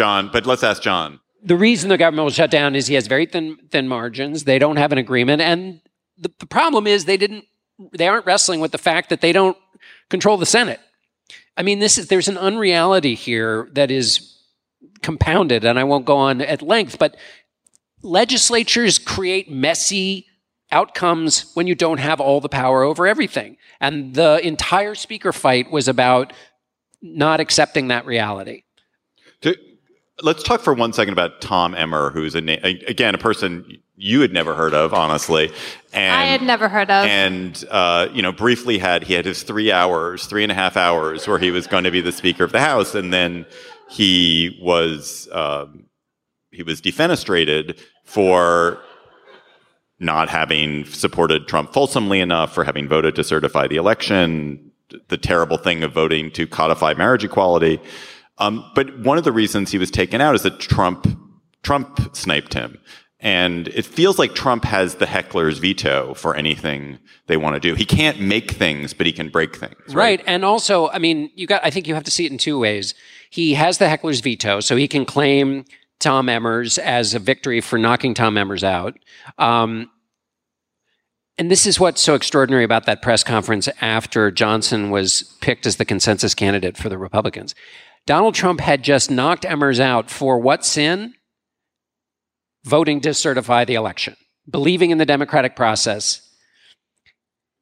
[0.01, 1.21] John, but let's ask John.
[1.43, 4.45] the reason the government will shut down is he has very thin thin margins.
[4.45, 5.81] They don't have an agreement, and
[6.17, 7.45] the, the problem is they didn't.
[7.99, 9.57] They aren't wrestling with the fact that they don't
[10.09, 10.81] control the Senate.
[11.57, 14.11] I mean, this is there's an unreality here that is
[15.03, 16.99] compounded, and I won't go on at length.
[16.99, 17.17] But
[18.03, 20.27] legislatures create messy
[20.73, 25.71] outcomes when you don't have all the power over everything, and the entire speaker fight
[25.71, 26.33] was about
[27.03, 28.63] not accepting that reality.
[30.23, 34.21] Let's talk for one second about Tom Emmer, who's a na- again a person you
[34.23, 35.53] had never heard of, honestly.
[35.93, 37.05] And, I had never heard of.
[37.07, 40.77] And uh, you know, briefly had he had his three hours, three and a half
[40.77, 43.47] hours, where he was going to be the Speaker of the House, and then
[43.91, 45.85] he was um,
[46.51, 48.79] he was defenestrated for
[49.99, 54.71] not having supported Trump fulsomely enough, for having voted to certify the election,
[55.09, 57.81] the terrible thing of voting to codify marriage equality.
[58.41, 61.07] Um, but one of the reasons he was taken out is that Trump
[61.63, 62.79] Trump sniped him.
[63.23, 67.75] And it feels like Trump has the heckler's veto for anything they want to do.
[67.75, 69.75] He can't make things, but he can break things.
[69.89, 69.95] Right.
[69.95, 70.23] right.
[70.27, 72.59] And also, I mean, you got I think you have to see it in two
[72.59, 72.95] ways.
[73.29, 75.67] He has the heckler's veto, so he can claim
[75.99, 78.99] Tom Emmers as a victory for knocking Tom Emmers out.
[79.39, 79.91] Um,
[81.37, 85.77] and this is what's so extraordinary about that press conference after Johnson was picked as
[85.77, 87.55] the consensus candidate for the Republicans.
[88.11, 91.15] Donald Trump had just knocked Emmers out for what sin?
[92.65, 94.17] voting to certify the election,
[94.51, 96.29] believing in the democratic process.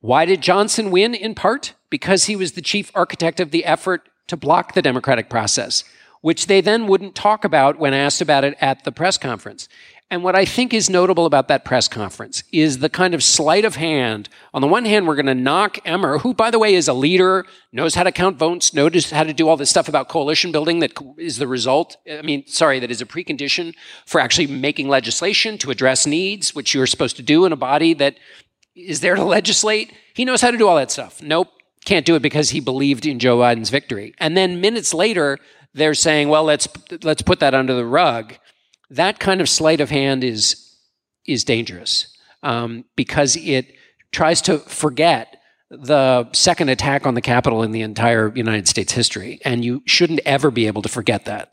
[0.00, 1.14] Why did Johnson win?
[1.14, 5.28] In part because he was the chief architect of the effort to block the democratic
[5.28, 5.84] process,
[6.22, 9.68] which they then wouldn't talk about when asked about it at the press conference.
[10.10, 13.66] And what I think is notable about that press conference is the kind of sleight
[13.66, 14.30] of hand.
[14.54, 16.94] On the one hand, we're going to knock Emmer, who, by the way, is a
[16.94, 20.50] leader, knows how to count votes, knows how to do all this stuff about coalition
[20.50, 21.98] building that is the result.
[22.10, 23.74] I mean, sorry, that is a precondition
[24.06, 27.92] for actually making legislation to address needs, which you're supposed to do in a body
[27.94, 28.16] that
[28.74, 29.92] is there to legislate.
[30.14, 31.20] He knows how to do all that stuff.
[31.20, 31.48] Nope,
[31.84, 34.14] can't do it because he believed in Joe Biden's victory.
[34.16, 35.38] And then minutes later,
[35.74, 36.66] they're saying, well, let's,
[37.02, 38.34] let's put that under the rug
[38.90, 40.76] that kind of sleight of hand is
[41.26, 43.74] is dangerous um, because it
[44.12, 45.36] tries to forget
[45.70, 50.20] the second attack on the Capitol in the entire United States history, and you shouldn't
[50.24, 51.52] ever be able to forget that.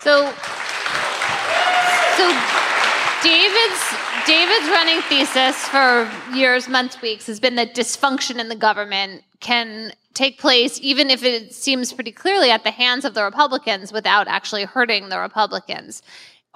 [0.00, 0.32] So,
[2.16, 2.40] so
[3.22, 3.94] David's
[4.26, 9.92] David's running thesis for years, months, weeks has been that dysfunction in the government can
[10.14, 14.26] take place, even if it seems pretty clearly at the hands of the Republicans, without
[14.26, 16.02] actually hurting the Republicans.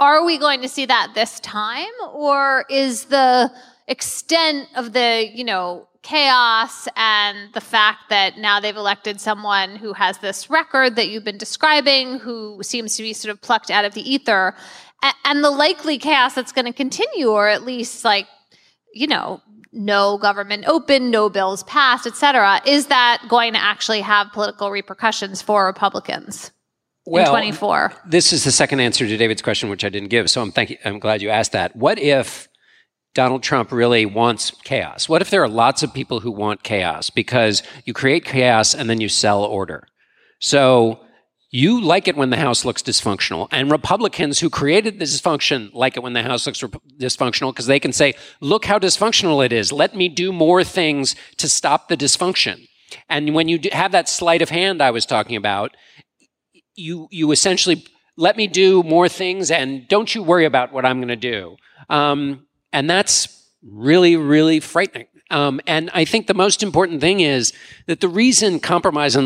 [0.01, 1.93] Are we going to see that this time?
[2.13, 3.53] Or is the
[3.87, 9.93] extent of the, you know, chaos and the fact that now they've elected someone who
[9.93, 13.85] has this record that you've been describing, who seems to be sort of plucked out
[13.85, 14.55] of the ether,
[15.25, 18.27] and the likely chaos that's going to continue, or at least like,
[18.95, 24.01] you know, no government open, no bills passed, et cetera, is that going to actually
[24.01, 26.51] have political repercussions for Republicans?
[27.11, 27.93] Well, in 24?
[28.07, 30.31] This is the second answer to David's question, which I didn't give.
[30.31, 31.75] So I'm, thank you, I'm glad you asked that.
[31.77, 32.49] What if
[33.15, 35.09] Donald Trump really wants chaos?
[35.09, 38.89] What if there are lots of people who want chaos because you create chaos and
[38.89, 39.87] then you sell order?
[40.39, 41.01] So
[41.51, 45.97] you like it when the House looks dysfunctional, and Republicans who created the dysfunction like
[45.97, 49.53] it when the House looks rep- dysfunctional because they can say, look how dysfunctional it
[49.53, 49.73] is.
[49.73, 52.69] Let me do more things to stop the dysfunction.
[53.09, 55.77] And when you have that sleight of hand I was talking about,
[56.81, 57.85] you you essentially
[58.17, 61.57] let me do more things and don't you worry about what I'm going to do.
[61.89, 65.07] Um, and that's really, really frightening.
[65.31, 67.53] Um, and I think the most important thing is
[67.87, 69.17] that the reason compromise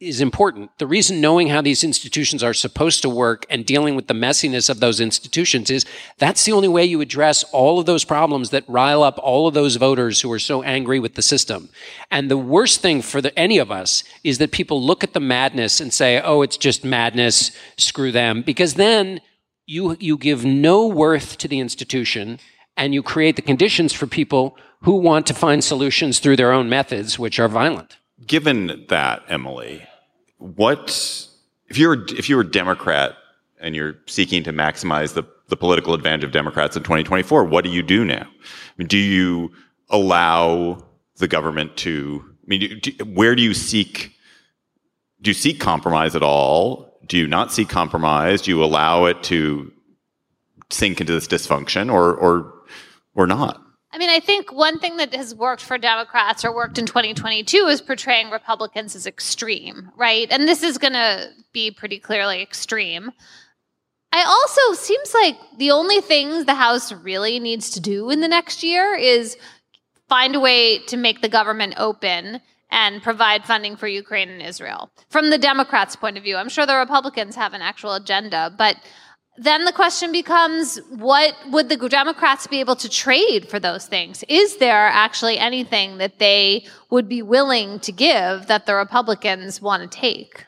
[0.00, 0.70] is important.
[0.78, 4.70] The reason knowing how these institutions are supposed to work and dealing with the messiness
[4.70, 5.84] of those institutions is
[6.16, 9.52] that's the only way you address all of those problems that rile up all of
[9.52, 11.68] those voters who are so angry with the system.
[12.10, 15.20] And the worst thing for the, any of us is that people look at the
[15.20, 19.20] madness and say, oh, it's just madness, screw them, because then
[19.66, 22.38] you, you give no worth to the institution
[22.74, 26.70] and you create the conditions for people who want to find solutions through their own
[26.70, 27.98] methods, which are violent.
[28.26, 29.86] Given that, Emily,
[30.40, 31.28] what
[31.68, 33.16] if you're if you're a Democrat
[33.60, 37.70] and you're seeking to maximize the the political advantage of Democrats in 2024, what do
[37.70, 38.22] you do now?
[38.22, 39.52] I mean, do you
[39.90, 40.82] allow
[41.16, 42.24] the government to?
[42.26, 44.14] I mean, do, where do you seek?
[45.20, 46.98] Do you seek compromise at all?
[47.06, 48.42] Do you not seek compromise?
[48.42, 49.70] Do you allow it to
[50.70, 52.54] sink into this dysfunction, or or
[53.14, 53.62] or not?
[53.92, 57.66] I mean, I think one thing that has worked for Democrats or worked in 2022
[57.66, 60.30] is portraying Republicans as extreme, right?
[60.30, 63.10] And this is going to be pretty clearly extreme.
[64.12, 68.28] I also seems like the only things the House really needs to do in the
[68.28, 69.36] next year is
[70.08, 72.40] find a way to make the government open
[72.70, 74.90] and provide funding for Ukraine and Israel.
[75.08, 78.76] From the Democrats' point of view, I'm sure the Republicans have an actual agenda, but
[79.36, 84.24] then the question becomes what would the Democrats be able to trade for those things?
[84.28, 89.90] Is there actually anything that they would be willing to give that the Republicans want
[89.90, 90.46] to take?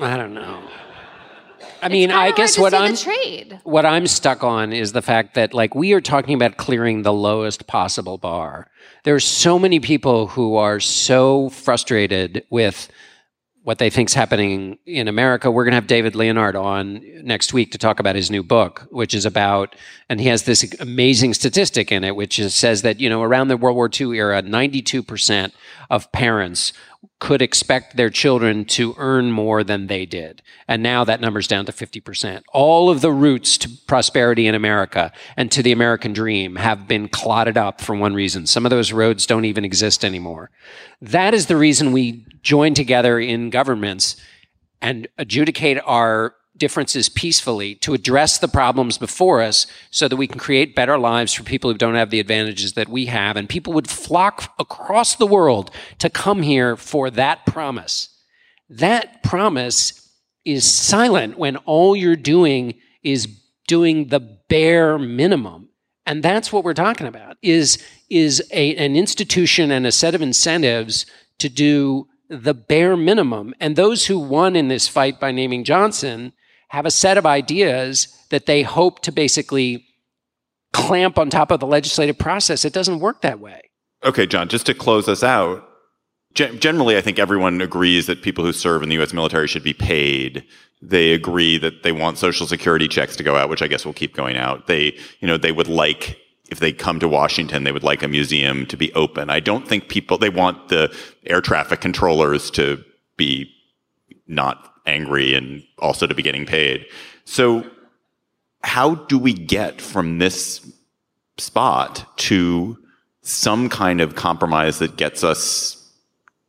[0.00, 0.62] I don't know.
[1.82, 2.94] I mean, I guess what I'm
[3.62, 7.12] what I'm stuck on is the fact that like we are talking about clearing the
[7.12, 8.68] lowest possible bar.
[9.04, 12.88] There's so many people who are so frustrated with
[13.62, 15.50] what they think's happening in America.
[15.50, 18.86] We're going to have David Leonhardt on next week to talk about his new book,
[18.90, 19.74] which is about,
[20.08, 23.48] and he has this amazing statistic in it, which is, says that you know around
[23.48, 25.54] the World War II era, ninety two percent
[25.90, 26.72] of parents
[27.18, 30.40] could expect their children to earn more than they did.
[30.68, 32.42] And now that number's down to 50%.
[32.52, 37.08] All of the routes to prosperity in America and to the American dream have been
[37.08, 38.46] clotted up for one reason.
[38.46, 40.50] Some of those roads don't even exist anymore.
[41.02, 44.16] That is the reason we join together in governments
[44.80, 50.38] and adjudicate our differences peacefully to address the problems before us so that we can
[50.38, 53.36] create better lives for people who don't have the advantages that we have.
[53.36, 58.08] And people would flock across the world to come here for that promise.
[58.68, 60.08] That promise
[60.44, 63.26] is silent when all you're doing is
[63.66, 65.68] doing the bare minimum.
[66.06, 67.78] And that's what we're talking about is,
[68.08, 71.04] is a, an institution and a set of incentives
[71.38, 73.54] to do the bare minimum.
[73.60, 76.32] And those who won in this fight by naming Johnson
[76.68, 79.84] have a set of ideas that they hope to basically
[80.72, 82.64] clamp on top of the legislative process.
[82.64, 83.60] It doesn't work that way.
[84.04, 85.66] Okay, John, just to close us out,
[86.34, 89.12] generally, I think everyone agrees that people who serve in the U.S.
[89.12, 90.44] military should be paid.
[90.80, 93.92] They agree that they want social security checks to go out, which I guess will
[93.92, 94.66] keep going out.
[94.66, 96.16] They, you know, they would like,
[96.50, 99.30] if they come to Washington, they would like a museum to be open.
[99.30, 100.94] I don't think people, they want the
[101.26, 102.84] air traffic controllers to
[103.16, 103.50] be
[104.28, 106.86] not angry and also to be getting paid.
[107.24, 107.64] So
[108.62, 110.66] how do we get from this
[111.36, 112.78] spot to
[113.22, 115.92] some kind of compromise that gets us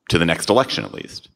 [0.10, 1.30] to the next election at least?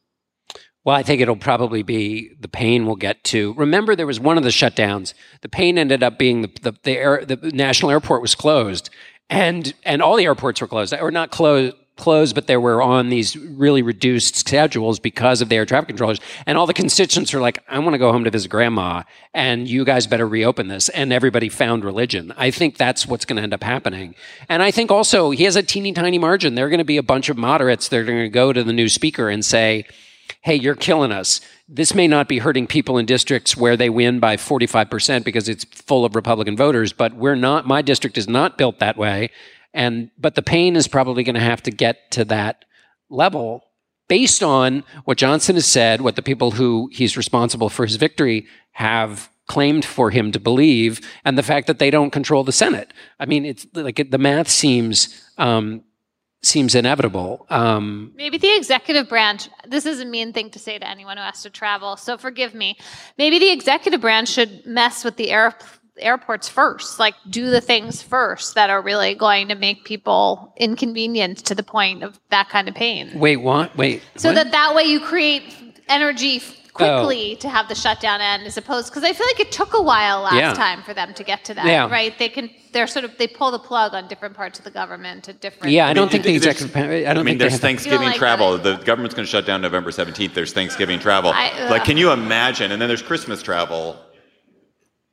[0.84, 3.54] Well, I think it'll probably be the pain we'll get to.
[3.54, 5.14] Remember, there was one of the shutdowns.
[5.40, 8.90] The pain ended up being the the, the, air, the national airport was closed,
[9.30, 13.08] and and all the airports were closed, or not closed closed, but they were on
[13.08, 16.20] these really reduced schedules because of the air traffic controllers.
[16.46, 19.68] And all the constituents are like, I want to go home to visit grandma, and
[19.68, 20.88] you guys better reopen this.
[20.88, 22.32] And everybody found religion.
[22.36, 24.14] I think that's what's going to end up happening.
[24.48, 26.54] And I think also he has a teeny tiny margin.
[26.54, 28.64] There are going to be a bunch of moderates that are going to go to
[28.64, 29.86] the new speaker and say,
[30.40, 31.40] Hey, you're killing us.
[31.68, 35.64] This may not be hurting people in districts where they win by 45% because it's
[35.64, 39.30] full of Republican voters, but we're not, my district is not built that way.
[39.74, 42.64] And but the pain is probably going to have to get to that
[43.10, 43.64] level
[44.08, 48.46] based on what Johnson has said, what the people who he's responsible for his victory
[48.72, 52.92] have claimed for him to believe, and the fact that they don't control the Senate.
[53.20, 55.82] I mean, it's like the math seems um,
[56.42, 57.46] seems inevitable.
[57.50, 59.48] Um, Maybe the executive branch.
[59.66, 62.54] This is a mean thing to say to anyone who has to travel, so forgive
[62.54, 62.78] me.
[63.18, 65.54] Maybe the executive branch should mess with the air
[65.98, 71.46] airports first like do the things first that are really going to make people inconvenienced
[71.46, 73.18] to the point of that kind of pain.
[73.18, 73.76] Wait what?
[73.76, 74.34] Wait so what?
[74.34, 75.42] that that way you create
[75.88, 76.70] energy oh.
[76.72, 77.40] quickly oh.
[77.40, 80.22] to have the shutdown end as opposed because i feel like it took a while
[80.22, 80.54] last yeah.
[80.54, 81.88] time for them to get to that yeah.
[81.90, 82.18] right?
[82.18, 85.28] They can they're sort of they pull the plug on different parts of the government
[85.28, 87.58] at different yeah i don't I mean, think the executive i don't I mean there's
[87.58, 88.58] thanksgiving like travel.
[88.58, 91.30] the government's going to shut down november 17th there's thanksgiving travel.
[91.32, 92.72] I, like can you imagine?
[92.72, 93.96] And then there's christmas travel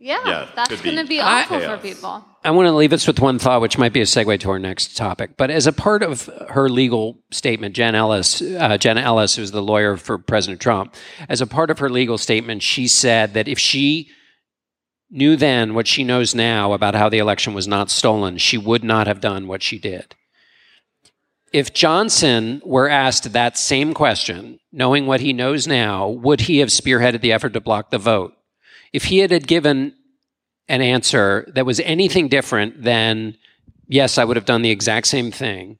[0.02, 2.26] yeah, yeah that's going to be awful for people.
[2.44, 4.58] I want to leave us with one thought, which might be a segue to our
[4.58, 5.38] next topic.
[5.38, 9.62] But as a part of her legal statement, Jen Ellis, uh, Jenna Ellis, who's the
[9.62, 10.96] lawyer for President Trump,
[11.30, 14.10] as a part of her legal statement, she said that if she
[15.12, 18.84] knew then what she knows now about how the election was not stolen, she would
[18.84, 20.16] not have done what she did.
[21.54, 26.70] If Johnson were asked that same question, knowing what he knows now, would he have
[26.70, 28.34] spearheaded the effort to block the vote?
[28.94, 29.94] If he had given
[30.68, 33.38] an answer that was anything different than,
[33.88, 35.78] yes, I would have done the exact same thing,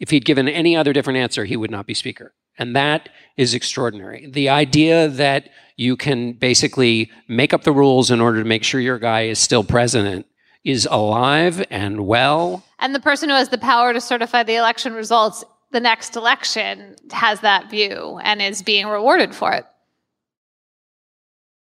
[0.00, 2.34] if he'd given any other different answer, he would not be speaker.
[2.58, 4.28] And that is extraordinary.
[4.30, 8.80] The idea that you can basically make up the rules in order to make sure
[8.80, 10.26] your guy is still president
[10.64, 12.64] is alive and well.
[12.78, 16.94] And the person who has the power to certify the election results the next election
[17.10, 19.66] has that view and is being rewarded for it.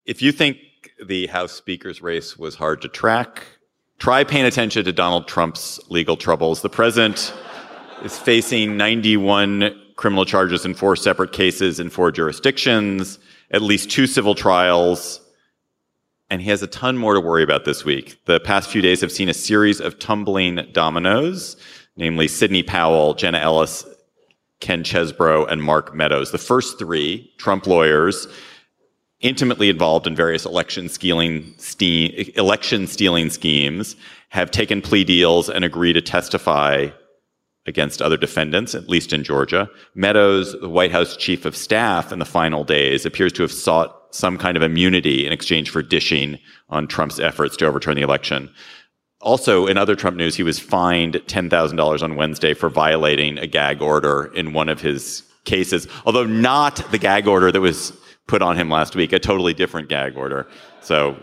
[0.06, 0.58] If you think
[1.04, 3.44] the House Speaker's race was hard to track,
[3.98, 6.62] try paying attention to Donald Trump's legal troubles.
[6.62, 7.34] The president
[8.02, 13.18] is facing 91 criminal charges in four separate cases in four jurisdictions,
[13.50, 15.20] at least two civil trials,
[16.30, 18.18] and he has a ton more to worry about this week.
[18.24, 21.58] The past few days have seen a series of tumbling dominoes,
[21.96, 23.84] namely Sidney Powell, Jenna Ellis,
[24.60, 26.30] Ken Chesebro, and Mark Meadows.
[26.30, 28.26] The first three, Trump lawyers,
[29.20, 33.96] intimately involved in various election stealing, ste- election stealing schemes,
[34.30, 36.88] have taken plea deals and agree to testify
[37.66, 39.70] against other defendants, at least in Georgia.
[39.94, 43.96] Meadows, the White House chief of staff in the final days, appears to have sought
[44.14, 48.50] some kind of immunity in exchange for dishing on Trump's efforts to overturn the election.
[49.20, 53.82] Also, in other Trump news, he was fined $10,000 on Wednesday for violating a gag
[53.82, 57.92] order in one of his cases, although not the gag order that was
[58.30, 60.46] put on him last week, a totally different gag order.
[60.80, 61.16] So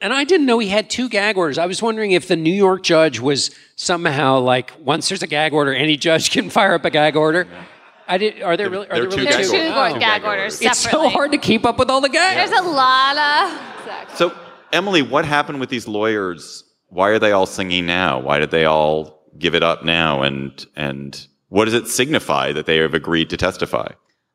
[0.00, 1.58] and I didn't know he had two gag orders.
[1.58, 5.52] I was wondering if the New York judge was somehow like once there's a gag
[5.52, 7.46] order, any judge can fire up a gag order.
[8.08, 8.42] I did.
[8.42, 8.88] Are there really?
[8.90, 9.94] Are there there are really two There are gag two orders.
[9.94, 9.98] gag, Oh.
[10.00, 10.60] Gag orders orders.
[10.62, 11.08] It's separately.
[11.08, 12.50] so hard to keep up with all the gags.
[12.50, 14.16] There's a lot of.
[14.16, 14.36] So,
[14.72, 16.64] Emily, what happened with these lawyers?
[16.88, 18.18] Why are they all singing now?
[18.20, 20.22] Why did they all give it up now?
[20.22, 23.92] And and what does it signify that they have agreed to testify?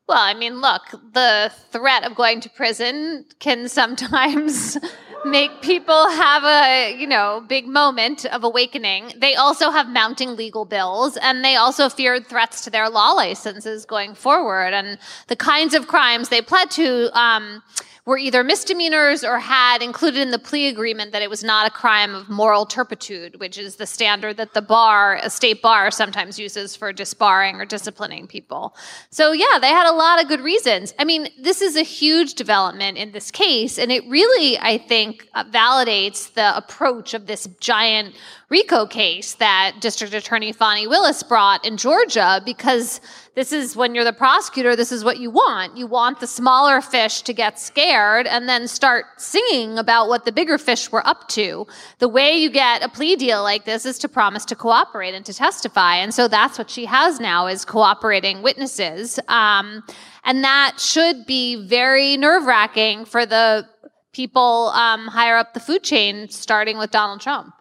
[0.07, 4.77] Well, I mean, look, the threat of going to prison can sometimes
[5.25, 9.11] make people have a, you know, big moment of awakening.
[9.17, 13.85] They also have mounting legal bills and they also feared threats to their law licenses
[13.85, 14.73] going forward.
[14.73, 14.97] And
[15.27, 17.61] the kinds of crimes they pled to, um,
[18.07, 21.69] were either misdemeanors or had included in the plea agreement that it was not a
[21.69, 26.39] crime of moral turpitude, which is the standard that the bar, a state bar, sometimes
[26.39, 28.73] uses for disbarring or disciplining people.
[29.09, 30.93] So, yeah, they had a lot of good reasons.
[30.97, 35.27] I mean, this is a huge development in this case, and it really, I think,
[35.33, 38.15] uh, validates the approach of this giant
[38.49, 43.01] RICO case that District Attorney Fani Willis brought in Georgia because
[43.37, 45.77] this is when you're the prosecutor, this is what you want.
[45.77, 50.31] You want the smaller fish to get scared and then start singing about what the
[50.31, 51.67] bigger fish were up to.
[51.99, 55.23] The way you get a plea deal like this is to promise to cooperate and
[55.23, 55.97] to testify.
[55.97, 59.19] And so that's what she has now is cooperating witnesses.
[59.27, 59.83] Um,
[60.23, 63.69] and that should be very nerve wracking for the
[64.13, 67.53] people um, higher up the food chain, starting with Donald Trump.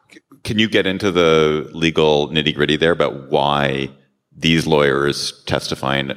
[0.43, 3.91] Can you get into the legal nitty gritty there about why
[4.37, 6.13] these lawyers testifying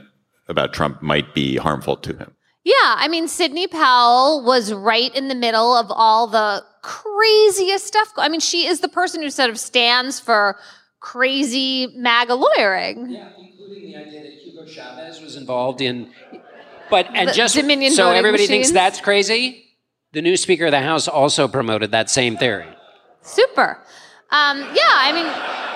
[0.47, 2.35] about Trump might be harmful to him?
[2.63, 8.11] Yeah, I mean, Sidney Powell was right in the middle of all the craziest stuff.
[8.17, 10.57] I mean, she is the person who sort of stands for
[10.99, 13.11] crazy MAGA lawyering.
[13.11, 16.11] Yeah, including the idea that Hugo Chavez was involved in.
[16.89, 19.63] But and The just Dominion so voting everybody thinks that's crazy,
[20.11, 22.67] the new Speaker of the House also promoted that same theory.
[23.21, 23.83] Super.
[24.31, 25.68] Um, yeah, I mean,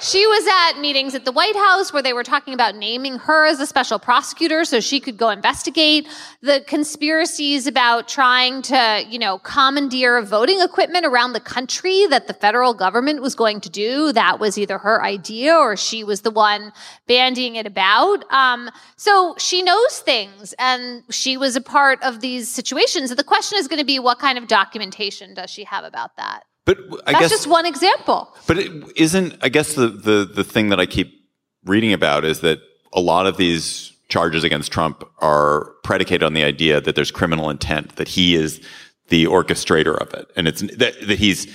[0.00, 3.46] she was at meetings at the White House where they were talking about naming her
[3.46, 6.08] as a special prosecutor so she could go investigate
[6.40, 12.34] the conspiracies about trying to, you know, commandeer voting equipment around the country that the
[12.34, 14.12] federal government was going to do.
[14.12, 16.72] That was either her idea or she was the one
[17.08, 18.24] bandying it about.
[18.32, 23.14] Um, so she knows things and she was a part of these situations.
[23.14, 26.44] The question is going to be what kind of documentation does she have about that?
[26.68, 28.28] But I That's guess just one example.
[28.46, 31.10] But it isn't, I guess the, the, the thing that I keep
[31.64, 32.60] reading about is that
[32.92, 37.48] a lot of these charges against Trump are predicated on the idea that there's criminal
[37.48, 38.60] intent, that he is
[39.08, 40.30] the orchestrator of it.
[40.36, 41.46] And it's that, that he's,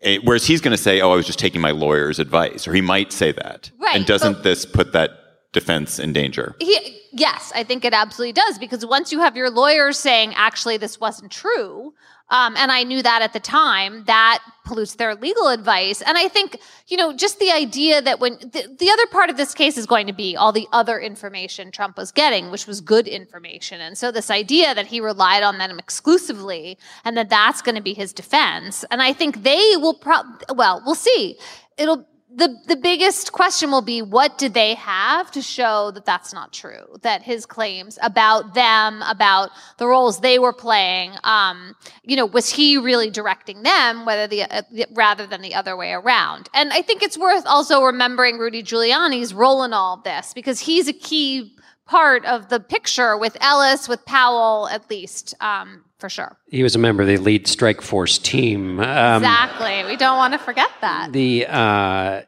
[0.00, 2.72] eh, whereas he's going to say, oh, I was just taking my lawyer's advice, or
[2.72, 3.70] he might say that.
[3.78, 5.10] Right, And doesn't this put that
[5.52, 6.56] defense in danger?
[6.60, 10.78] He, yes, I think it absolutely does because once you have your lawyers saying, actually,
[10.78, 11.92] this wasn't true,
[12.30, 16.00] um, and I knew that at the time, that pollutes their legal advice.
[16.00, 19.36] And I think, you know, just the idea that when the, the other part of
[19.36, 22.80] this case is going to be all the other information Trump was getting, which was
[22.80, 23.80] good information.
[23.80, 27.82] And so this idea that he relied on them exclusively and that that's going to
[27.82, 28.84] be his defense.
[28.92, 30.22] And I think they will, pro-
[30.54, 31.36] well, we'll see.
[31.76, 32.06] It'll,
[32.40, 36.52] the the biggest question will be what did they have to show that that's not
[36.52, 36.98] true?
[37.02, 42.48] That his claims about them about the roles they were playing um, you know was
[42.48, 46.48] he really directing them whether the, uh, the rather than the other way around?
[46.54, 50.88] And i think it's worth also remembering rudy giuliani's role in all this because he's
[50.88, 56.38] a key part of the picture with ellis with powell at least um, for sure.
[56.48, 58.80] He was a member of the elite strike force team.
[58.80, 59.84] Um, exactly.
[59.84, 61.12] We don't want to forget that.
[61.12, 62.22] The uh,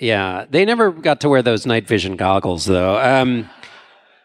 [0.00, 2.98] yeah, they never got to wear those night vision goggles though.
[2.98, 3.50] Um,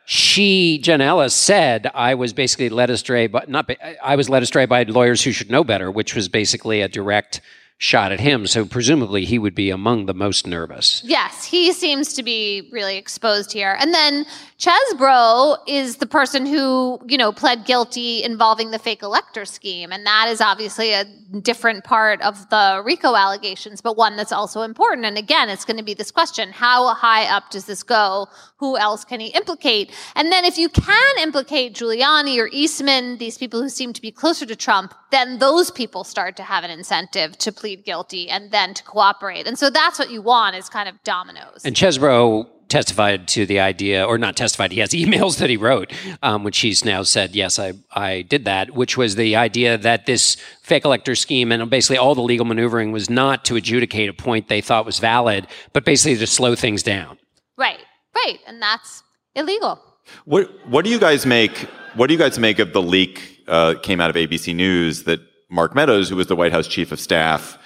[0.05, 3.69] she, Jen Ellis, said I was basically led astray, but not.
[4.03, 7.41] I was led astray by lawyers who should know better, which was basically a direct
[7.77, 8.45] shot at him.
[8.45, 11.01] So presumably he would be among the most nervous.
[11.05, 13.77] Yes, he seems to be really exposed here.
[13.79, 14.25] And then
[14.59, 19.93] Chesebro is the person who, you know, pled guilty involving the fake elector scheme.
[19.93, 21.05] And that is obviously a
[21.41, 25.05] different part of the RICO allegations, but one that's also important.
[25.05, 28.27] And again, it's going to be this question how high up does this go?
[28.57, 29.93] Who else can he implicate?
[30.15, 34.11] And then if you can implicate Giuliani or Eastman, these people who seem to be
[34.11, 38.51] closer to Trump, then those people start to have an incentive to plead guilty and
[38.51, 39.47] then to cooperate.
[39.47, 41.61] And so that's what you want is kind of dominoes.
[41.63, 45.91] And Chesebro testified to the idea, or not testified, he has emails that he wrote,
[46.21, 50.05] um, which he's now said, yes, I, I did that, which was the idea that
[50.05, 54.13] this fake elector scheme and basically all the legal maneuvering was not to adjudicate a
[54.13, 57.17] point they thought was valid, but basically to slow things down.
[57.57, 57.79] Right,
[58.15, 58.39] right.
[58.47, 59.03] And that's
[59.35, 59.81] illegal.
[60.25, 61.57] What What do you guys make?
[61.95, 65.19] What do you guys make of the leak uh, came out of ABC News that
[65.49, 67.57] Mark Meadows, who was the White House chief of staff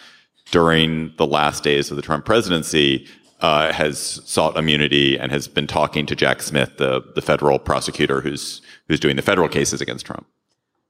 [0.52, 3.08] during the last days of the Trump presidency,
[3.44, 8.22] uh, has sought immunity and has been talking to Jack Smith, the the federal prosecutor
[8.22, 10.26] who's who's doing the federal cases against Trump.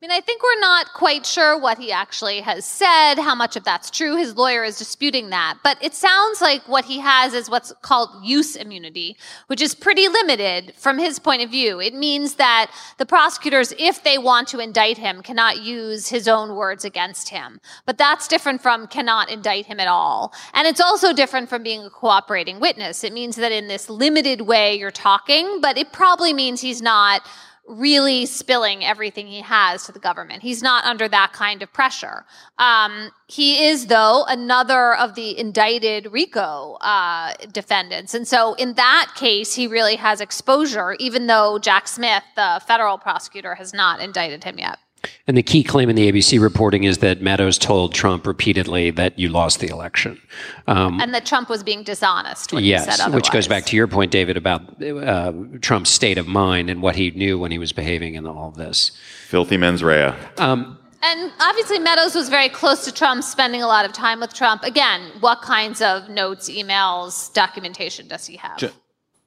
[0.03, 3.55] I mean, I think we're not quite sure what he actually has said, how much
[3.55, 4.17] of that's true.
[4.17, 5.59] His lawyer is disputing that.
[5.63, 9.15] But it sounds like what he has is what's called use immunity,
[9.47, 11.79] which is pretty limited from his point of view.
[11.79, 16.57] It means that the prosecutors, if they want to indict him, cannot use his own
[16.57, 17.61] words against him.
[17.85, 20.33] But that's different from cannot indict him at all.
[20.53, 23.05] And it's also different from being a cooperating witness.
[23.05, 27.25] It means that in this limited way you're talking, but it probably means he's not
[27.67, 30.41] really spilling everything he has to the government.
[30.41, 32.25] He's not under that kind of pressure.
[32.57, 38.13] Um, he is, though, another of the indicted RICO uh, defendants.
[38.13, 42.97] And so, in that case, he really has exposure, even though Jack Smith, the federal
[42.97, 44.77] prosecutor, has not indicted him yet.
[45.27, 49.17] And the key claim in the ABC reporting is that Meadows told Trump repeatedly that
[49.17, 50.21] you lost the election.
[50.67, 53.13] Um, and that Trump was being dishonest when yes, he said.
[53.13, 56.95] Which goes back to your point, David, about uh, Trump's state of mind and what
[56.95, 58.91] he knew when he was behaving in all of this.
[59.27, 60.13] Filthy mens rea.
[60.37, 64.33] Um, and obviously, Meadows was very close to Trump, spending a lot of time with
[64.33, 64.63] Trump.
[64.63, 68.73] Again, what kinds of notes, emails, documentation does he have?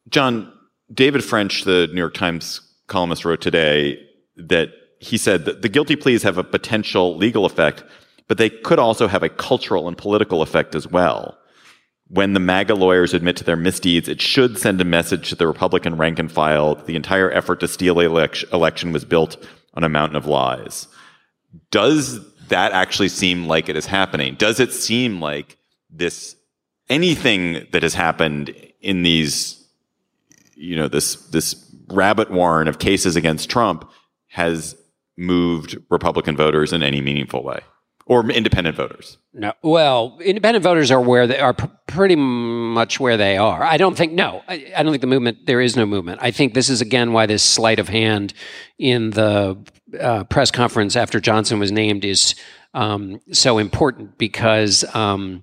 [0.08, 0.52] John,
[0.92, 3.98] David French, the New York Times columnist, wrote today
[4.36, 7.84] that he said that the guilty pleas have a potential legal effect,
[8.28, 11.38] but they could also have a cultural and political effect as well.
[12.08, 15.46] When the MAGA lawyers admit to their misdeeds, it should send a message to the
[15.46, 19.36] Republican rank and file that the entire effort to steal the election was built
[19.74, 20.86] on a mountain of lies.
[21.70, 24.36] Does that actually seem like it is happening?
[24.36, 25.56] Does it seem like
[25.90, 26.36] this
[26.88, 29.64] anything that has happened in these,
[30.54, 33.90] you know, this this rabbit warren of cases against Trump
[34.28, 34.76] has
[35.16, 37.60] moved Republican voters in any meaningful way
[38.06, 39.18] or independent voters?
[39.34, 39.52] No.
[39.62, 43.62] Well, independent voters are where they are pr- pretty much where they are.
[43.62, 44.42] I don't think no.
[44.48, 45.46] I, I, don't think the movement.
[45.46, 46.20] There is no movement.
[46.22, 48.32] I think this is again why this sleight of hand
[48.78, 49.58] in the
[50.00, 52.34] uh, press conference after Johnson was named is
[52.74, 55.42] um, so important because um,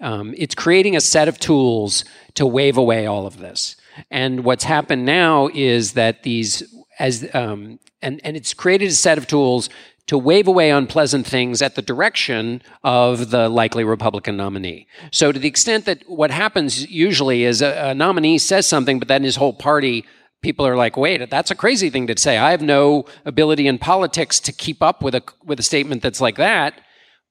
[0.00, 2.04] um, it's creating a set of tools
[2.34, 3.76] to wave away all of this.
[4.10, 6.62] And what's happened now is that these
[7.02, 9.68] as um, and and it's created a set of tools
[10.06, 14.86] to wave away unpleasant things at the direction of the likely Republican nominee.
[15.10, 19.08] So, to the extent that what happens usually is a, a, nominee says something, but
[19.08, 20.04] then his whole party,
[20.42, 22.38] people are like, wait, that's a crazy thing to say.
[22.38, 26.20] I have no ability in politics to keep up with a, with a statement that's
[26.20, 26.80] like that.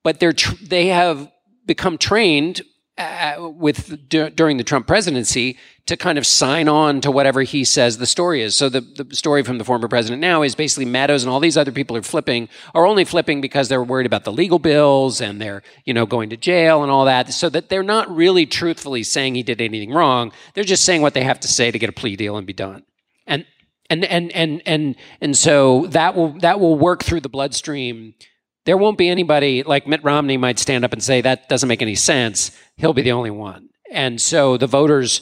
[0.04, 1.30] But they're tr- they have
[1.66, 2.62] become trained
[3.02, 7.64] uh, with d- during the Trump presidency to kind of sign on to whatever he
[7.64, 8.56] says the story is.
[8.56, 11.58] So the, the story from the former president now is basically Meadows and all these
[11.58, 15.42] other people are flipping, are only flipping because they're worried about the legal bills and
[15.42, 17.34] they're, you know, going to jail and all that.
[17.34, 20.32] So that they're not really truthfully saying he did anything wrong.
[20.54, 22.54] They're just saying what they have to say to get a plea deal and be
[22.54, 22.84] done.
[23.26, 23.46] And
[23.90, 28.14] and and and and and so that will that will work through the bloodstream
[28.66, 31.82] there won't be anybody like Mitt Romney might stand up and say that doesn't make
[31.82, 32.52] any sense.
[32.78, 33.70] He'll be the only one.
[33.92, 35.22] And so the voters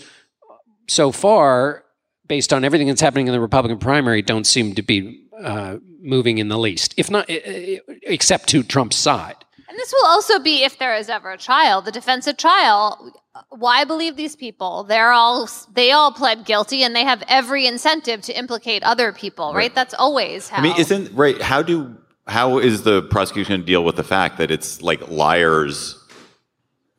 [0.88, 1.84] so far,
[2.28, 6.38] based on everything that's happening in the Republican primary, don't seem to be uh, moving
[6.38, 9.36] in the least, if not except to Trump's side.
[9.68, 13.14] And this will also be if there is ever a trial, the defensive trial.
[13.50, 14.84] Why believe these people?
[14.84, 19.48] They're all they all pled guilty, and they have every incentive to implicate other people.
[19.48, 19.56] Right?
[19.56, 19.76] right.
[19.76, 20.58] That's always how.
[20.58, 21.40] I mean, isn't right?
[21.42, 21.96] How do
[22.30, 26.01] how is the prosecution deal with the fact that it's like liars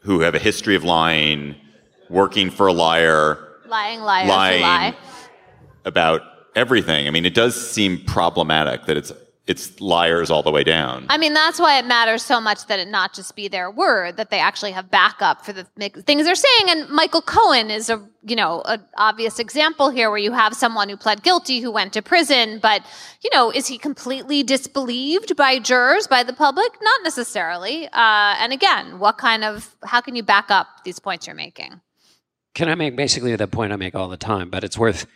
[0.01, 1.55] who have a history of lying,
[2.09, 4.97] working for a liar, lying liars lying lie.
[5.85, 6.23] about
[6.57, 7.07] everything?
[7.07, 9.13] I mean, it does seem problematic that it's
[9.51, 11.07] it's liars all the way down.
[11.09, 14.17] I mean, that's why it matters so much that it not just be their word,
[14.17, 16.67] that they actually have backup for the things they're saying.
[16.69, 20.89] And Michael Cohen is a, you know, an obvious example here where you have someone
[20.89, 22.83] who pled guilty, who went to prison, but,
[23.25, 26.71] you know, is he completely disbelieved by jurors, by the public?
[26.81, 27.87] Not necessarily.
[27.87, 31.81] Uh, and again, what kind of, how can you back up these points you're making?
[32.55, 35.07] Can I make basically the point I make all the time, but it's worth,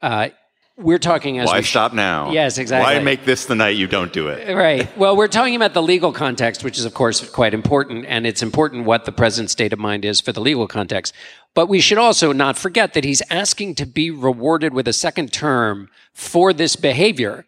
[0.00, 0.30] uh,
[0.76, 2.30] we're talking as Why we sh- stop now?
[2.30, 2.96] Yes, exactly.
[2.96, 4.54] Why make this the night you don't do it?
[4.54, 4.96] Right.
[4.96, 8.42] Well, we're talking about the legal context, which is, of course, quite important, and it's
[8.42, 11.14] important what the president's state of mind is for the legal context.
[11.54, 15.32] But we should also not forget that he's asking to be rewarded with a second
[15.32, 17.46] term for this behavior.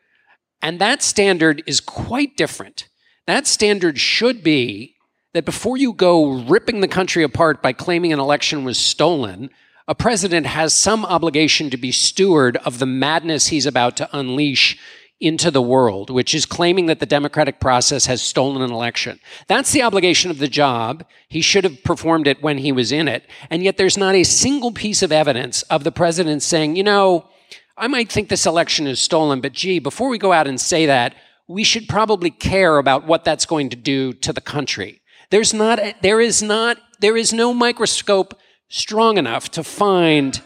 [0.60, 2.88] And that standard is quite different.
[3.26, 4.96] That standard should be
[5.32, 9.50] that before you go ripping the country apart by claiming an election was stolen,
[9.86, 14.78] a president has some obligation to be steward of the madness he's about to unleash
[15.20, 19.20] into the world, which is claiming that the democratic process has stolen an election.
[19.46, 21.04] That's the obligation of the job.
[21.28, 23.24] He should have performed it when he was in it.
[23.48, 27.28] And yet there's not a single piece of evidence of the president saying, you know,
[27.76, 30.86] I might think this election is stolen, but gee, before we go out and say
[30.86, 31.14] that,
[31.46, 35.00] we should probably care about what that's going to do to the country.
[35.30, 38.38] There's not, there is not, there is no microscope
[38.74, 40.42] strong enough to find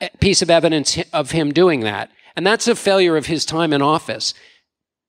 [0.00, 2.10] a piece of evidence of him doing that.
[2.34, 4.34] And that's a failure of his time in office.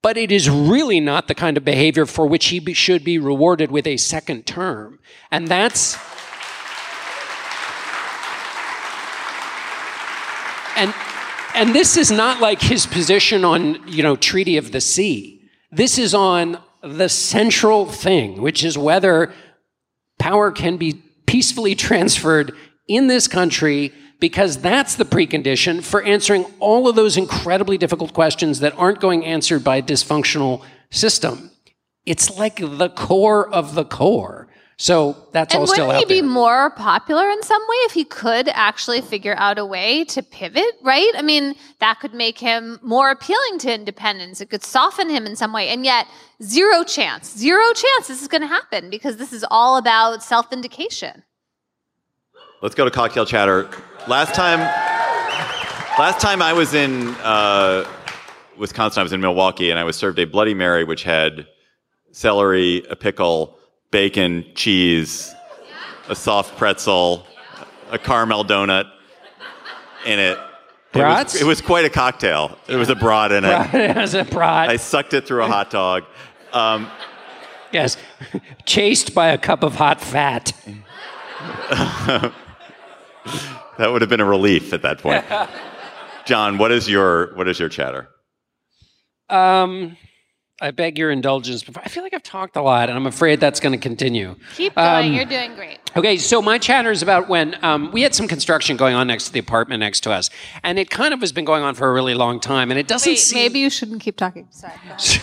[0.03, 3.17] But it is really not the kind of behavior for which he be, should be
[3.17, 4.99] rewarded with a second term.
[5.31, 5.97] And that's.
[10.75, 10.93] And,
[11.55, 15.41] and this is not like his position on, you know, Treaty of the Sea.
[15.71, 19.33] This is on the central thing, which is whether
[20.19, 22.55] power can be peacefully transferred
[22.87, 28.61] in this country because that's the precondition for answering all of those incredibly difficult questions
[28.61, 31.51] that aren't going answered by a dysfunctional system.
[32.03, 34.48] It's like the core of the core.
[34.81, 38.05] So that's and all still wouldn't he be more popular in some way if he
[38.05, 41.11] could actually figure out a way to pivot, right?
[41.17, 44.39] I mean, that could make him more appealing to independents.
[44.39, 45.67] It could soften him in some way.
[45.67, 46.07] And yet,
[46.41, 50.53] zero chance, zero chance this is going to happen because this is all about self
[50.53, 51.23] indication.
[52.61, 53.69] Let's go to cocktail chatter.
[54.07, 54.59] Last time,
[55.99, 57.85] last time I was in uh,
[58.57, 61.47] Wisconsin, I was in Milwaukee, and I was served a Bloody Mary, which had
[62.13, 63.58] celery, a pickle,
[63.91, 65.33] bacon, cheese,
[66.07, 67.25] a soft pretzel,
[67.91, 68.89] a caramel donut
[70.05, 70.37] in it.
[70.93, 72.57] It was, it was quite a cocktail.
[72.65, 73.49] There was a broad in it.
[73.73, 74.69] As a prod.
[74.69, 76.03] I sucked it through a hot dog.
[76.51, 76.89] Um,
[77.71, 77.95] yes.
[78.65, 80.51] Chased by a cup of hot fat.
[81.69, 82.33] that
[83.79, 85.23] would have been a relief at that point.
[86.25, 88.09] John, what is your what is your chatter?
[89.29, 89.95] Um,
[90.61, 91.63] I beg your indulgence.
[91.63, 91.81] Before.
[91.85, 94.35] I feel like I've talked a lot, and I'm afraid that's going to continue.
[94.55, 95.07] Keep going.
[95.07, 95.79] Um, You're doing great.
[95.95, 99.25] Okay, so my chatter is about when um, we had some construction going on next
[99.27, 100.29] to the apartment next to us,
[100.63, 102.87] and it kind of has been going on for a really long time, and it
[102.87, 103.37] doesn't Wait, seem.
[103.39, 104.47] maybe you shouldn't keep talking.
[104.49, 104.73] Sorry.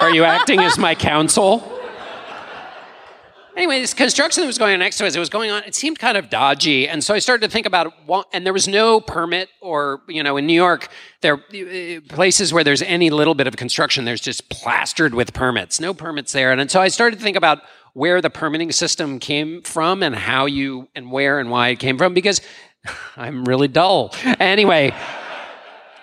[0.00, 1.73] Are you acting as my counsel?
[3.56, 5.76] Anyway, this construction that was going on next to us, it was going on, it
[5.76, 6.88] seemed kind of dodgy.
[6.88, 7.94] And so I started to think about,
[8.32, 10.88] and there was no permit or, you know, in New York,
[11.20, 15.78] there uh, places where there's any little bit of construction, there's just plastered with permits,
[15.78, 16.50] no permits there.
[16.50, 20.46] And so I started to think about where the permitting system came from and how
[20.46, 22.40] you, and where and why it came from, because
[23.16, 24.12] I'm really dull.
[24.40, 24.92] Anyway,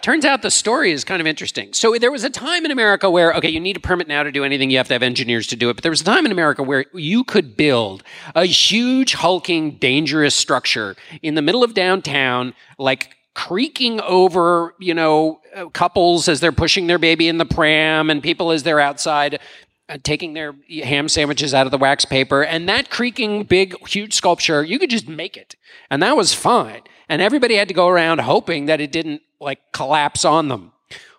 [0.01, 1.73] Turns out the story is kind of interesting.
[1.73, 4.31] So there was a time in America where, okay, you need a permit now to
[4.31, 5.75] do anything, you have to have engineers to do it.
[5.75, 10.33] But there was a time in America where you could build a huge, hulking, dangerous
[10.33, 16.51] structure in the middle of downtown, like creaking over, you know, uh, couples as they're
[16.51, 19.39] pushing their baby in the pram and people as they're outside
[19.87, 22.43] uh, taking their ham sandwiches out of the wax paper.
[22.43, 25.55] And that creaking, big, huge sculpture, you could just make it.
[25.89, 26.81] And that was fine.
[27.07, 30.71] And everybody had to go around hoping that it didn't like collapse on them.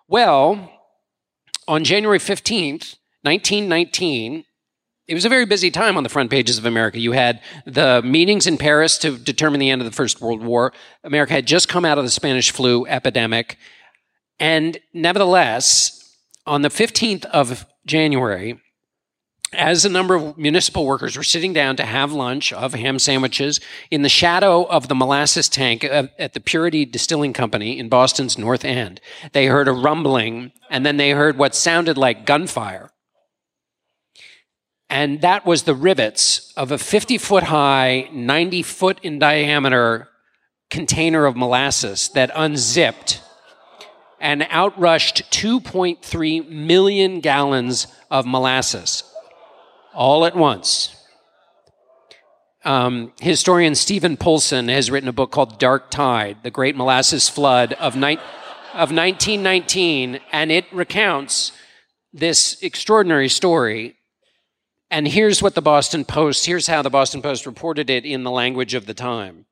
[0.09, 0.71] Well,
[1.69, 4.45] on January 15th, 1919,
[5.09, 6.99] it was a very busy time on the front pages of America.
[6.99, 10.73] You had the meetings in Paris to determine the end of the First World War.
[11.03, 13.59] America had just come out of the Spanish flu epidemic.
[14.39, 16.17] And nevertheless,
[16.47, 18.62] on the 15th of January,
[19.55, 23.61] as a number of municipal workers were sitting down to have lunch of ham sandwiches
[23.91, 28.65] in the shadow of the molasses tank at the Purity Distilling Company in Boston's North
[28.65, 29.01] End,
[29.33, 32.91] they heard a rumbling and then they heard what sounded like gunfire.
[34.89, 40.09] And that was the rivets of a 50 foot high, 90 foot in diameter
[40.71, 43.21] container of molasses that unzipped
[44.21, 49.03] and outrushed 2.3 million gallons of molasses
[49.95, 50.97] all at once.
[52.65, 57.73] Um, historian Stephen Poulson has written a book called Dark Tide, The Great Molasses Flood
[57.75, 58.19] of, ni-
[58.73, 61.53] of 1919, and it recounts
[62.13, 63.97] this extraordinary story.
[64.91, 68.31] And here's what the Boston Post, here's how the Boston Post reported it in the
[68.31, 69.47] language of the time.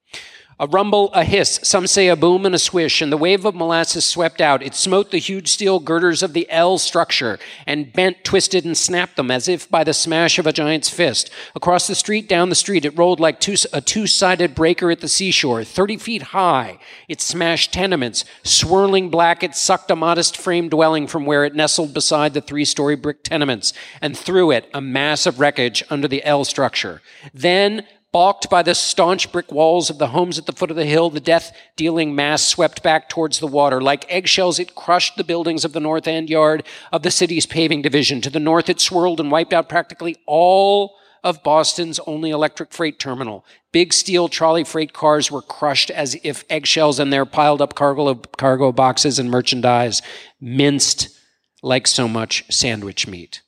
[0.60, 3.54] A rumble, a hiss, some say a boom and a swish, and the wave of
[3.54, 4.62] molasses swept out.
[4.62, 9.16] It smote the huge steel girders of the L structure and bent, twisted, and snapped
[9.16, 11.30] them as if by the smash of a giant's fist.
[11.54, 15.00] Across the street, down the street, it rolled like two, a two sided breaker at
[15.00, 16.78] the seashore, 30 feet high.
[17.08, 18.26] It smashed tenements.
[18.42, 22.66] Swirling black, it sucked a modest frame dwelling from where it nestled beside the three
[22.66, 27.00] story brick tenements and threw it, a mass of wreckage, under the L structure.
[27.32, 30.84] Then, Balked by the staunch brick walls of the homes at the foot of the
[30.84, 33.80] hill, the death dealing mass swept back towards the water.
[33.80, 37.82] Like eggshells, it crushed the buildings of the North End yard of the city's paving
[37.82, 38.20] division.
[38.22, 42.98] To the north, it swirled and wiped out practically all of Boston's only electric freight
[42.98, 43.44] terminal.
[43.70, 48.08] Big steel trolley freight cars were crushed as if eggshells and their piled up cargo,
[48.08, 50.02] of cargo boxes and merchandise
[50.40, 51.16] minced
[51.62, 53.42] like so much sandwich meat.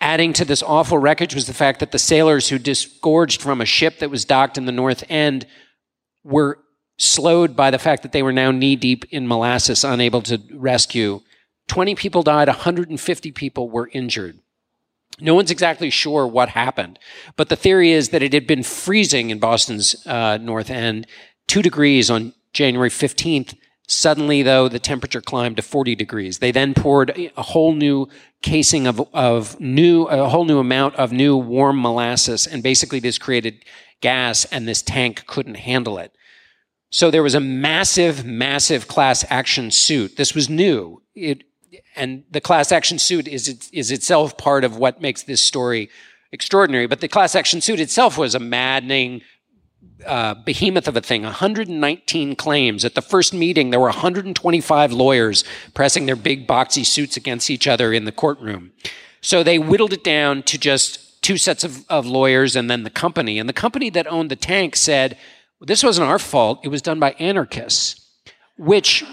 [0.00, 3.66] Adding to this awful wreckage was the fact that the sailors who disgorged from a
[3.66, 5.46] ship that was docked in the North End
[6.22, 6.58] were
[6.98, 11.20] slowed by the fact that they were now knee deep in molasses, unable to rescue.
[11.68, 14.38] 20 people died, 150 people were injured.
[15.18, 16.98] No one's exactly sure what happened,
[17.36, 21.06] but the theory is that it had been freezing in Boston's uh, North End,
[21.46, 23.54] two degrees on January 15th,
[23.88, 26.38] Suddenly, though, the temperature climbed to 40 degrees.
[26.38, 28.08] They then poured a whole new
[28.42, 33.18] casing of, of new, a whole new amount of new warm molasses, and basically this
[33.18, 33.64] created
[34.00, 36.12] gas, and this tank couldn't handle it.
[36.90, 40.16] So there was a massive, massive class action suit.
[40.16, 41.02] This was new.
[41.14, 41.44] It,
[41.94, 45.90] and the class action suit is, is itself part of what makes this story
[46.32, 46.86] extraordinary.
[46.86, 49.22] But the class action suit itself was a maddening,
[50.04, 52.84] uh, behemoth of a thing 119 claims.
[52.84, 55.44] At the first meeting, there were 125 lawyers
[55.74, 58.72] pressing their big boxy suits against each other in the courtroom.
[59.20, 62.90] So they whittled it down to just two sets of, of lawyers and then the
[62.90, 63.38] company.
[63.38, 65.16] And the company that owned the tank said,
[65.60, 68.00] This wasn't our fault, it was done by anarchists,
[68.56, 69.04] which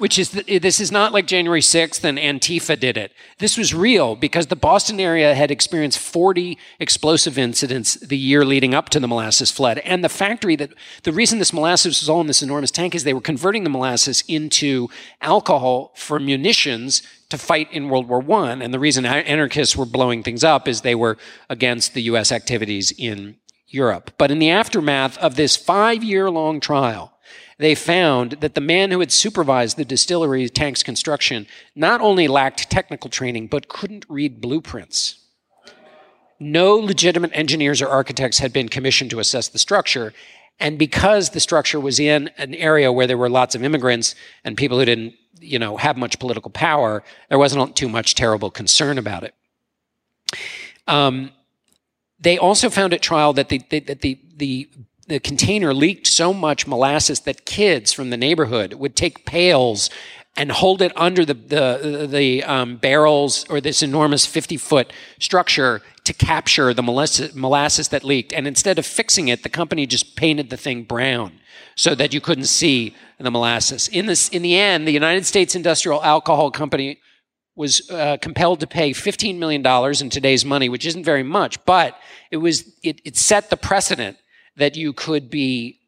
[0.00, 3.12] which is the, this is not like January 6th and Antifa did it.
[3.38, 8.74] This was real because the Boston area had experienced 40 explosive incidents the year leading
[8.74, 9.78] up to the molasses flood.
[9.80, 10.70] And the factory that
[11.02, 13.70] the reason this molasses was all in this enormous tank is they were converting the
[13.70, 14.88] molasses into
[15.20, 18.52] alcohol for munitions to fight in World War I.
[18.52, 21.18] And the reason anarchists were blowing things up is they were
[21.50, 23.36] against the US activities in
[23.66, 24.12] Europe.
[24.16, 27.12] But in the aftermath of this five year long trial,
[27.60, 32.70] they found that the man who had supervised the distillery tank's construction not only lacked
[32.70, 35.18] technical training, but couldn't read blueprints.
[36.38, 40.14] No legitimate engineers or architects had been commissioned to assess the structure.
[40.58, 44.56] And because the structure was in an area where there were lots of immigrants and
[44.56, 48.96] people who didn't, you know, have much political power, there wasn't too much terrible concern
[48.96, 49.34] about it.
[50.86, 51.32] Um,
[52.18, 54.70] they also found at trial that the, that the, the
[55.10, 59.90] the container leaked so much molasses that kids from the neighborhood would take pails
[60.36, 65.82] and hold it under the the, the um, barrels or this enormous 50 foot structure
[66.04, 68.32] to capture the molasses, molasses that leaked.
[68.32, 71.40] And instead of fixing it, the company just painted the thing brown
[71.74, 73.88] so that you couldn't see the molasses.
[73.88, 77.00] In this, in the end, the United States Industrial Alcohol Company
[77.56, 79.66] was uh, compelled to pay $15 million
[80.00, 81.98] in today's money, which isn't very much, but
[82.30, 84.16] it was it, it set the precedent
[84.56, 85.80] that you could be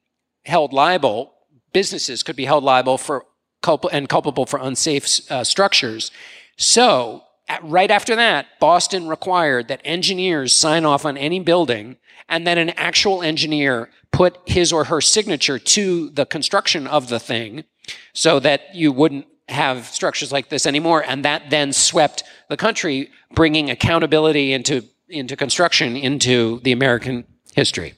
[0.44, 1.34] held liable,
[1.72, 3.26] businesses could be held liable for
[3.62, 6.10] culp- and culpable for unsafe uh, structures.
[6.56, 11.96] So, at, right after that, Boston required that engineers sign off on any building
[12.28, 17.18] and that an actual engineer put his or her signature to the construction of the
[17.18, 17.64] thing
[18.12, 21.02] so that you wouldn't have structures like this anymore.
[21.06, 27.94] And that then swept the country, bringing accountability into, into construction into the American history.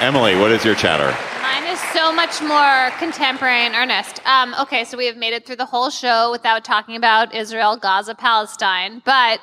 [0.00, 1.12] Emily, what is your chatter?
[1.42, 4.24] Mine is so much more contemporary and earnest.
[4.24, 7.76] Um, okay, so we have made it through the whole show without talking about Israel,
[7.76, 9.02] Gaza, Palestine.
[9.04, 9.40] But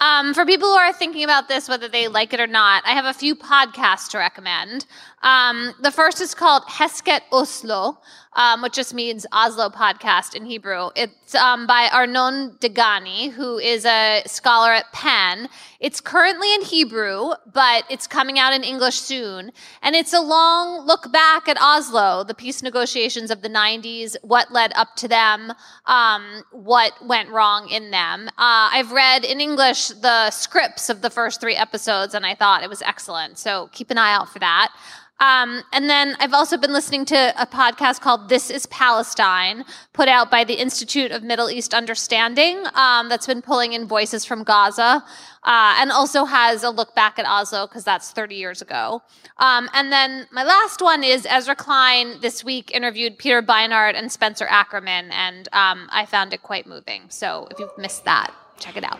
[0.00, 2.90] um, for people who are thinking about this, whether they like it or not, I
[2.90, 4.86] have a few podcasts to recommend.
[5.22, 7.98] Um, the first is called Heskem Oslo,
[8.34, 10.90] um, which just means Oslo podcast in Hebrew.
[10.94, 15.48] It's um, by Arnon Degani, who is a scholar at Penn.
[15.80, 19.50] It's currently in Hebrew, but it's coming out in English soon.
[19.82, 24.52] And it's a long look back at Oslo, the peace negotiations of the 90s, what
[24.52, 25.52] led up to them,
[25.86, 28.28] um, what went wrong in them.
[28.38, 32.62] Uh, I've read in English the scripts of the first three episodes, and I thought
[32.62, 33.38] it was excellent.
[33.38, 34.72] So keep an eye out for that.
[35.20, 40.08] Um, and then I've also been listening to a podcast called This is Palestine, put
[40.08, 44.44] out by the Institute of Middle East Understanding, um, that's been pulling in voices from
[44.44, 45.04] Gaza,
[45.42, 49.02] uh, and also has a look back at Oslo, because that's 30 years ago.
[49.38, 54.12] Um, and then my last one is Ezra Klein this week interviewed Peter Beinart and
[54.12, 57.02] Spencer Ackerman, and um, I found it quite moving.
[57.08, 58.98] So if you've missed that, check it out.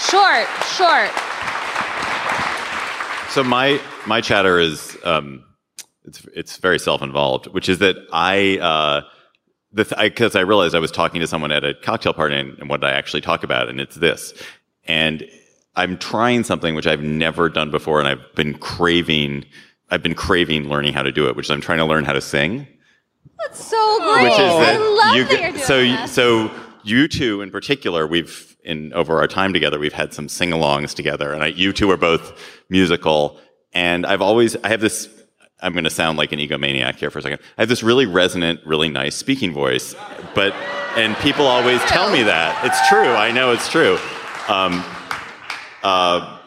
[0.00, 1.10] Short, short.
[3.30, 5.44] So my my chatter is um,
[6.04, 9.02] it's it's very self involved, which is that I uh,
[9.72, 12.58] the because I, I, realized I was talking to someone at a cocktail party and,
[12.58, 14.32] and what I actually talk about, and it's this,
[14.84, 15.28] and
[15.76, 19.44] I'm trying something which I've never done before, and I've been craving
[19.90, 22.12] I've been craving learning how to do it, which is I'm trying to learn how
[22.12, 22.66] to sing.
[23.38, 24.24] That's so great.
[24.24, 26.12] Which is that I love you, that you're doing so this.
[26.12, 26.50] so
[26.84, 31.32] you two in particular, we've in over our time together, we've had some sing-alongs together,
[31.32, 33.40] and I, you two are both musical.
[33.72, 35.08] And I've always, I have this.
[35.60, 37.40] I'm going to sound like an egomaniac here for a second.
[37.56, 39.94] I have this really resonant, really nice speaking voice,
[40.34, 40.52] but
[40.96, 43.08] and people always tell me that it's true.
[43.08, 43.98] I know it's true.
[44.48, 44.84] Um,
[45.82, 46.38] uh,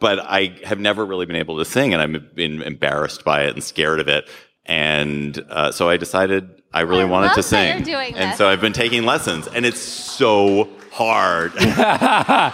[0.00, 3.54] but I have never really been able to sing, and I've been embarrassed by it
[3.54, 4.28] and scared of it.
[4.64, 7.86] And uh, so I decided I really I wanted to sing.
[7.88, 8.36] and this.
[8.38, 11.52] so I've been taking lessons, and it's so hard.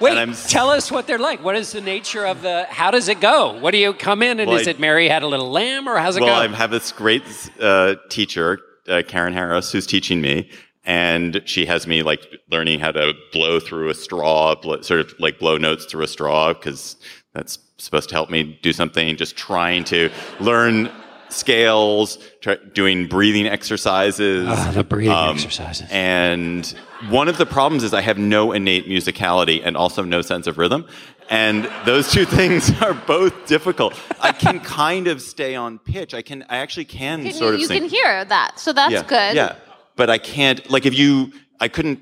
[0.00, 1.42] Wait, tell us what they're like.
[1.42, 2.66] What is the nature of the?
[2.68, 3.58] How does it go?
[3.60, 5.88] What do you come in and Well, is I- it Mary had a little lamb
[5.88, 6.52] or how's it well, go?
[6.52, 7.22] I have this great
[7.60, 8.58] uh, teacher,
[8.88, 10.50] uh, Karen Harris, who's teaching me,
[10.84, 15.14] and she has me like learning how to blow through a straw, blow, sort of
[15.18, 16.96] like blow notes through a straw, because
[17.32, 19.16] that's supposed to help me do something.
[19.16, 20.10] Just trying to
[20.40, 20.90] learn
[21.34, 24.46] scales, try, doing breathing exercises.
[24.48, 25.86] Ah, the breathing Um, exercises.
[25.90, 26.66] And
[27.08, 30.56] one of the problems is I have no innate musicality and also no sense of
[30.58, 30.86] rhythm.
[31.30, 33.94] And those two things are both difficult.
[34.20, 36.14] I can kind of stay on pitch.
[36.14, 37.80] I can, I actually can, Can sort you, of you sing.
[37.82, 39.36] can hear that, so that's yeah, good.
[39.36, 39.56] Yeah.
[39.96, 42.00] But I can't, like if you, I couldn't,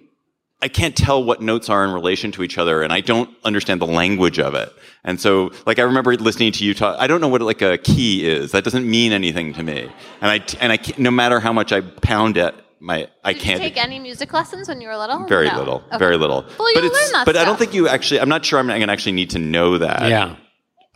[0.62, 3.80] I can't tell what notes are in relation to each other and I don't understand
[3.80, 4.72] the language of it.
[5.04, 7.76] And so, like, I remember listening to you talk, I don't know what like a
[7.78, 8.52] key is.
[8.52, 9.90] That doesn't mean anything to me.
[10.20, 13.60] And I, and I, can't- no matter how much I pound it, my, I can't.
[13.62, 15.24] you take any music lessons when you were little?
[15.26, 15.58] Very No.
[15.58, 15.98] little, Okay.
[15.98, 16.44] very little.
[16.58, 18.20] Well, you but learn that but I don't think you actually.
[18.20, 18.58] I'm not sure.
[18.58, 20.08] I'm going to actually need to know that.
[20.08, 20.36] yeah.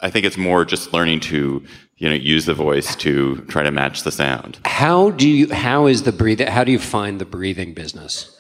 [0.01, 1.65] I think it's more just learning to,
[1.97, 4.59] you know, use the voice to try to match the sound.
[4.67, 5.53] How do you?
[5.55, 6.49] How is the breathing?
[6.49, 8.36] How do you find the breathing business?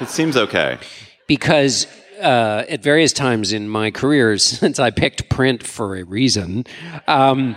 [0.00, 0.78] It seems okay.
[1.26, 1.86] because
[2.20, 6.64] uh, at various times in my career, since I picked print for a reason,
[7.06, 7.56] um,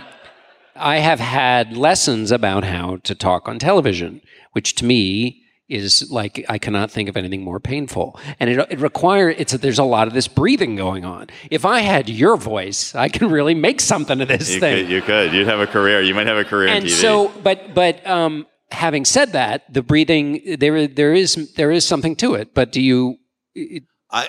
[0.74, 4.20] I have had lessons about how to talk on television,
[4.52, 8.18] which to me is like I cannot think of anything more painful.
[8.38, 11.26] And it, it requires it's there's a lot of this breathing going on.
[11.50, 14.84] If I had your voice, I can really make something of this You thing.
[14.84, 15.32] could, you could.
[15.32, 16.00] You'd have a career.
[16.02, 17.00] You might have a career and in TV.
[17.00, 22.16] so but but um having said that the breathing there there is there is something
[22.16, 23.16] to it but do you
[23.54, 24.28] it, I,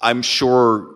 [0.00, 0.94] I'm sure.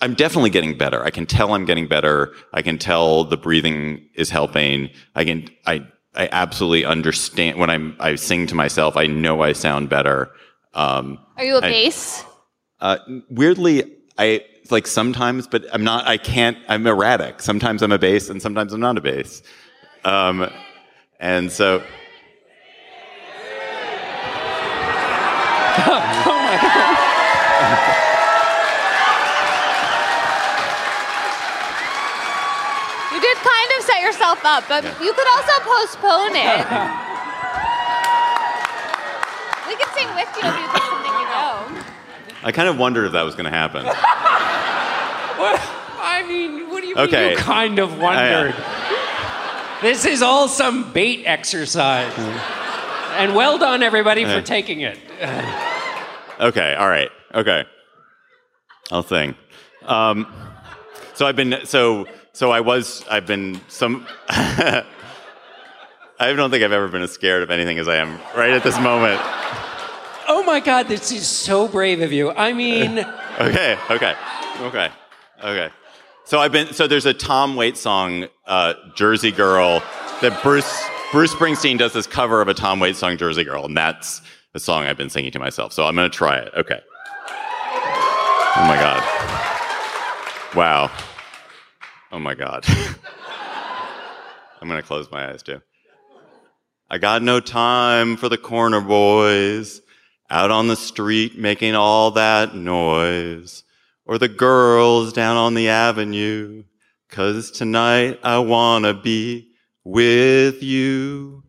[0.00, 1.04] I'm definitely getting better.
[1.04, 2.32] I can tell I'm getting better.
[2.52, 4.90] I can tell the breathing is helping.
[5.14, 5.48] I can.
[5.66, 5.86] I.
[6.14, 7.96] I absolutely understand when I'm.
[8.00, 8.96] I sing to myself.
[8.96, 10.30] I know I sound better.
[10.74, 12.24] Um, Are you a I- bass?
[12.80, 16.06] Uh, weirdly, I like sometimes, but I'm not.
[16.06, 16.56] I can't.
[16.68, 17.42] I'm erratic.
[17.42, 19.42] Sometimes I'm a bass, and sometimes I'm not a bass.
[20.04, 20.50] Um,
[21.20, 21.82] and so,
[25.90, 26.98] oh my god
[33.12, 36.60] You did kind of set yourself up, but you could also postpone it.
[39.66, 41.82] we could sing with you if you think something you know.
[42.44, 43.86] I kind of wondered if that was going to happen.
[43.86, 45.58] what,
[46.00, 47.28] i mean what do you Okay.
[47.30, 48.54] mean you kind of uh, wondered
[49.82, 52.12] this is all some bait exercise
[53.16, 54.98] and well done everybody for taking it
[56.40, 56.74] Okay.
[56.76, 57.10] All right.
[57.34, 57.64] Okay.
[58.92, 59.34] I'll sing.
[59.84, 60.32] Um,
[61.14, 61.58] so I've been.
[61.64, 63.04] So so I was.
[63.10, 64.06] I've been some.
[64.28, 64.84] I
[66.20, 68.78] don't think I've ever been as scared of anything as I am right at this
[68.78, 69.20] moment.
[70.28, 72.98] oh my god this is so brave of you i mean
[73.40, 74.14] Okay, okay,
[74.60, 74.90] okay,
[75.42, 75.70] okay.
[76.28, 76.74] So I've been.
[76.74, 79.80] So there's a Tom Waits song, uh, "Jersey Girl,"
[80.20, 83.74] that Bruce Bruce Springsteen does this cover of a Tom Waits song, "Jersey Girl," and
[83.74, 84.20] that's
[84.52, 85.72] the song I've been singing to myself.
[85.72, 86.52] So I'm gonna try it.
[86.54, 86.80] Okay.
[87.30, 90.54] Oh my god.
[90.54, 90.90] Wow.
[92.12, 92.66] Oh my god.
[94.60, 95.62] I'm gonna close my eyes too.
[96.90, 99.80] I got no time for the corner boys
[100.28, 103.64] out on the street making all that noise,
[104.08, 106.64] or the girls down on the avenue
[107.10, 109.48] Cause tonight I wanna be
[109.82, 111.42] with you.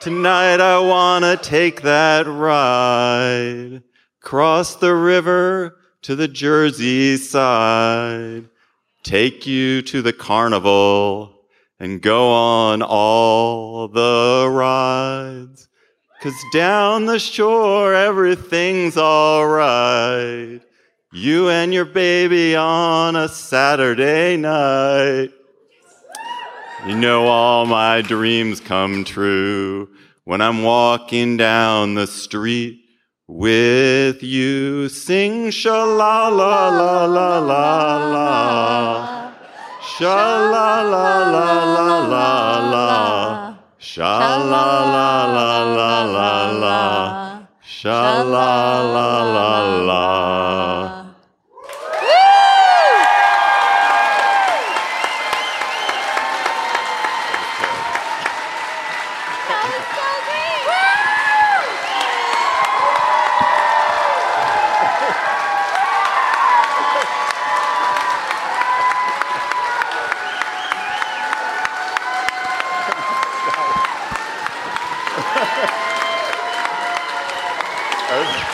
[0.00, 3.82] Tonight I wanna take that ride.
[4.20, 8.50] Cross the river to the Jersey side.
[9.02, 11.34] Take you to the carnival
[11.80, 15.68] and go on all the rides.
[16.20, 20.60] Cause down the shore everything's alright.
[21.10, 25.30] You and your baby on a Saturday night.
[26.86, 29.88] You know all my dreams come true
[30.24, 32.84] when I'm walking down the street
[33.26, 34.90] with you.
[34.90, 39.32] Sing sha la la la la la la.
[39.80, 43.56] Sha la la la la la la.
[43.78, 47.46] Sha la la la la la la.
[47.62, 50.37] Sha la la la la.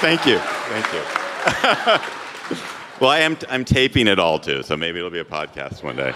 [0.04, 0.38] Thank you.
[0.38, 1.00] Thank you.
[3.00, 5.96] well, I am I'm taping it all too, so maybe it'll be a podcast one
[5.96, 6.12] day.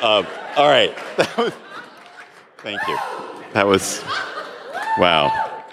[0.00, 0.22] Uh,
[0.56, 0.96] all right.
[2.58, 2.96] Thank you.
[3.54, 4.04] That was
[4.98, 5.64] wow.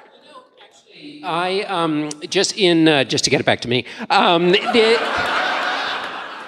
[1.24, 3.86] I um, just in uh, just to get it back to me.
[4.10, 4.98] Um, the,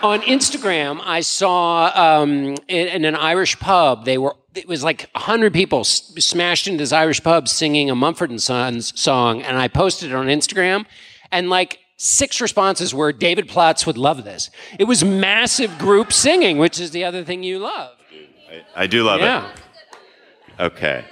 [0.02, 4.06] on Instagram, I saw um, in, in, an Irish pub.
[4.06, 7.95] They were it was like hundred people s- smashed into this Irish pub singing a
[7.95, 10.86] Mumford and Sons song, and I posted it on Instagram,
[11.32, 14.49] and like six responses were David Plotz would love this.
[14.80, 17.95] It was massive group singing, which is the other thing you love.
[18.49, 19.26] I, I do love it.
[19.26, 19.52] Yeah.
[19.52, 20.62] it.
[20.62, 21.06] Okay.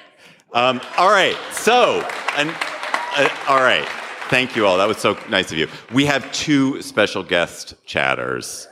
[0.53, 1.37] Um, all right.
[1.51, 2.01] So,
[2.35, 3.87] and, uh, all right.
[4.29, 4.77] Thank you all.
[4.77, 5.67] That was so nice of you.
[5.93, 8.67] We have two special guest chatters.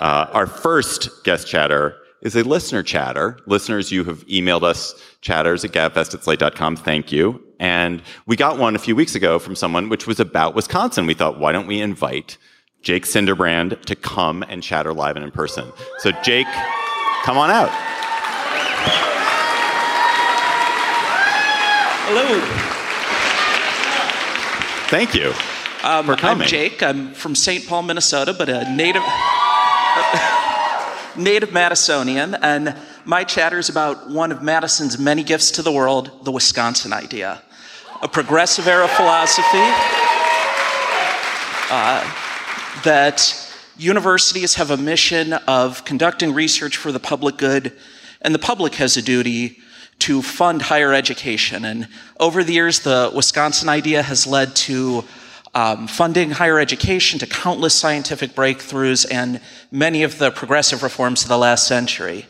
[0.00, 1.96] Uh, our first guest chatter
[2.26, 3.38] is a listener chatter.
[3.46, 6.74] Listeners, you have emailed us chatters at gabfest at slate.com.
[6.74, 7.40] Thank you.
[7.60, 11.06] And we got one a few weeks ago from someone which was about Wisconsin.
[11.06, 12.36] We thought, why don't we invite
[12.82, 15.72] Jake Cinderbrand to come and chatter live and in person?
[15.98, 16.48] So, Jake,
[17.22, 17.70] come on out.
[22.08, 22.40] Hello.
[24.88, 25.32] Thank you.
[25.84, 26.40] Um, I'm.
[26.42, 26.82] Jake.
[26.82, 27.68] I'm from St.
[27.68, 29.02] Paul, Minnesota, but a native
[31.18, 36.24] native Madisonian, and my chatter is about one of Madison's many gifts to the world,
[36.24, 37.42] the Wisconsin idea,
[38.02, 39.46] a progressive era philosophy
[41.70, 42.02] uh,
[42.84, 43.34] that
[43.76, 47.72] universities have a mission of conducting research for the public good,
[48.22, 49.58] and the public has a duty
[49.98, 51.64] to fund higher education.
[51.64, 51.88] And
[52.20, 55.04] over the years, the Wisconsin idea has led to
[55.56, 59.40] um, funding higher education, to countless scientific breakthroughs, and
[59.72, 62.26] many of the progressive reforms of the last century.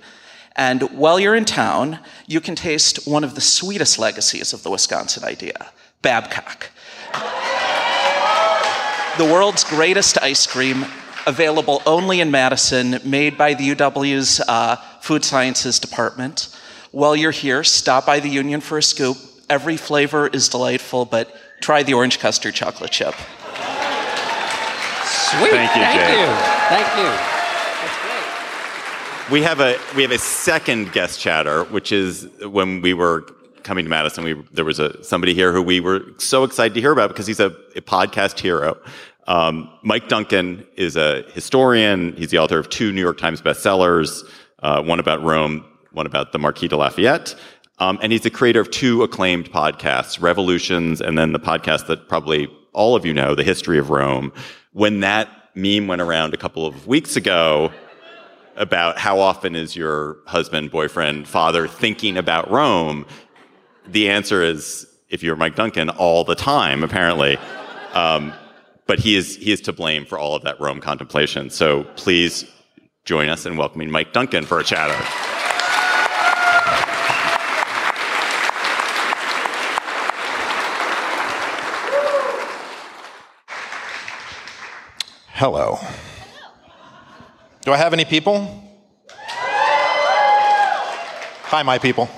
[0.55, 4.71] And while you're in town, you can taste one of the sweetest legacies of the
[4.71, 5.71] Wisconsin idea
[6.01, 6.71] Babcock
[9.19, 10.85] the world's greatest ice cream,
[11.27, 16.55] available only in Madison, made by the UW's uh, Food Sciences Department.
[16.91, 19.17] While you're here, stop by the Union for a scoop.
[19.49, 23.15] Every flavor is delightful, but try the orange custard chocolate chip.
[25.05, 25.51] Sweet.
[25.51, 26.19] Thank you, Thank Jake.
[26.19, 26.27] you.
[26.69, 27.11] Thank you.
[29.33, 33.23] We have a we have a second guest chatter, which is when we were
[33.65, 34.23] coming to Madison.
[34.23, 37.27] We there was a somebody here who we were so excited to hear about because
[37.27, 38.79] he's a, a podcast hero.
[39.27, 42.15] Um, Mike Duncan is a historian.
[42.17, 44.23] He's the author of two New York Times bestsellers,
[44.61, 47.35] uh, one about Rome, one about the Marquis de Lafayette.
[47.79, 52.09] Um, and he's the creator of two acclaimed podcasts, Revolutions, and then the podcast that
[52.09, 54.33] probably all of you know, The History of Rome.
[54.73, 57.73] When that meme went around a couple of weeks ago,
[58.57, 63.07] about how often is your husband, boyfriend, father thinking about Rome,
[63.87, 67.37] the answer is, if you're Mike Duncan, all the time, apparently.
[67.93, 68.33] Um,
[68.87, 71.51] but he is, he is to blame for all of that Rome contemplation.
[71.51, 72.45] So please
[73.05, 75.36] join us in welcoming Mike Duncan for a chatter.
[85.39, 85.79] Hello.
[87.61, 88.65] Do I have any people?
[91.45, 92.09] Hi, my people.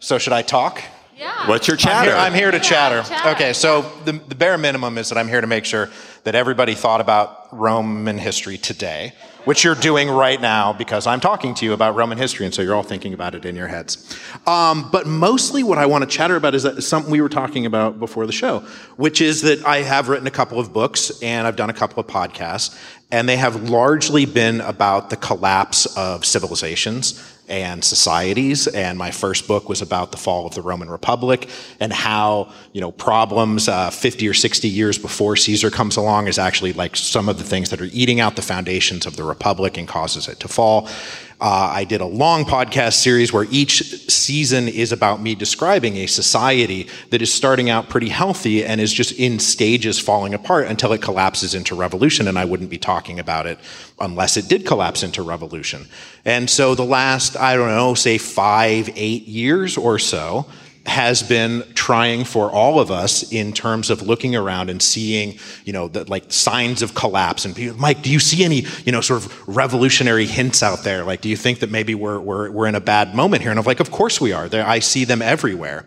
[0.00, 0.82] So, should I talk?
[1.16, 1.48] Yeah.
[1.48, 2.10] What's your I'm chatter?
[2.10, 3.04] here, I'm here to chatter.
[3.08, 3.30] Chatter.
[3.36, 5.88] Okay, so the, the bare minimum is that I'm here to make sure
[6.24, 9.12] that everybody thought about Roman history today,
[9.46, 12.62] which you're doing right now because I'm talking to you about Roman history, and so
[12.62, 14.18] you're all thinking about it in your heads.
[14.46, 17.64] Um, but mostly what I want to chatter about is that something we were talking
[17.64, 18.60] about before the show,
[18.96, 22.00] which is that I have written a couple of books and I've done a couple
[22.00, 22.76] of podcasts,
[23.12, 28.66] and they have largely been about the collapse of civilizations and societies.
[28.66, 31.48] And my first book was about the fall of the Roman Republic
[31.80, 36.38] and how, you know, problems uh, 50 or 60 years before Caesar comes along is
[36.38, 39.76] actually like some of the things that are eating out the foundations of the Republic
[39.76, 40.88] and causes it to fall.
[41.38, 46.06] Uh, I did a long podcast series where each season is about me describing a
[46.06, 50.94] society that is starting out pretty healthy and is just in stages falling apart until
[50.94, 52.26] it collapses into revolution.
[52.26, 53.58] And I wouldn't be talking about it
[54.00, 55.86] unless it did collapse into revolution.
[56.24, 60.46] And so the last, I don't know, say five, eight years or so,
[60.86, 65.72] has been trying for all of us in terms of looking around and seeing, you
[65.72, 67.44] know, the, like signs of collapse.
[67.44, 71.04] And people, Mike, do you see any, you know, sort of revolutionary hints out there?
[71.04, 73.50] Like, do you think that maybe we're we're we're in a bad moment here?
[73.50, 74.48] And I'm like, of course we are.
[74.52, 75.86] I see them everywhere.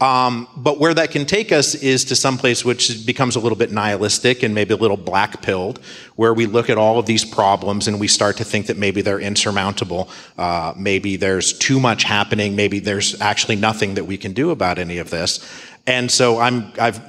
[0.00, 3.56] Um, but where that can take us is to some place which becomes a little
[3.56, 5.78] bit nihilistic and maybe a little black pilled,
[6.16, 9.02] where we look at all of these problems and we start to think that maybe
[9.02, 10.10] they're insurmountable.
[10.36, 12.56] Uh, maybe there's too much happening.
[12.56, 15.48] Maybe there's actually nothing that we can do about any of this.
[15.86, 17.00] And so I'm, I've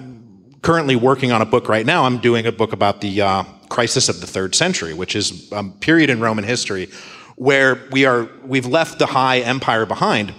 [0.61, 2.05] currently working on a book right now.
[2.05, 5.63] I'm doing a book about the uh, crisis of the third century, which is a
[5.63, 6.89] period in Roman history
[7.35, 10.33] where we are, we've left the high empire behind.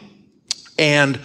[0.79, 1.21] And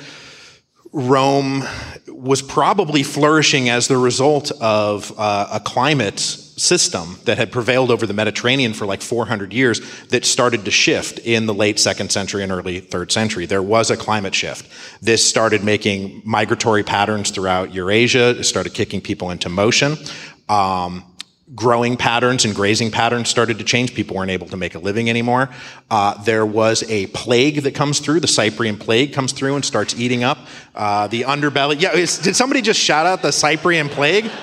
[0.94, 1.64] Rome
[2.08, 8.06] was probably flourishing as the result of uh, a climate system that had prevailed over
[8.06, 12.44] the Mediterranean for like 400 years that started to shift in the late second century
[12.44, 13.46] and early third century.
[13.46, 14.68] There was a climate shift.
[15.02, 18.38] This started making migratory patterns throughout Eurasia.
[18.38, 19.98] It started kicking people into motion.
[20.50, 21.06] Um,
[21.54, 23.94] growing patterns and grazing patterns started to change.
[23.94, 25.50] People weren't able to make a living anymore.
[25.90, 28.20] Uh, there was a plague that comes through.
[28.20, 30.38] The Cyprian plague comes through and starts eating up
[30.76, 31.80] uh, the underbelly.
[31.80, 34.30] Yeah, did somebody just shout out the Cyprian plague?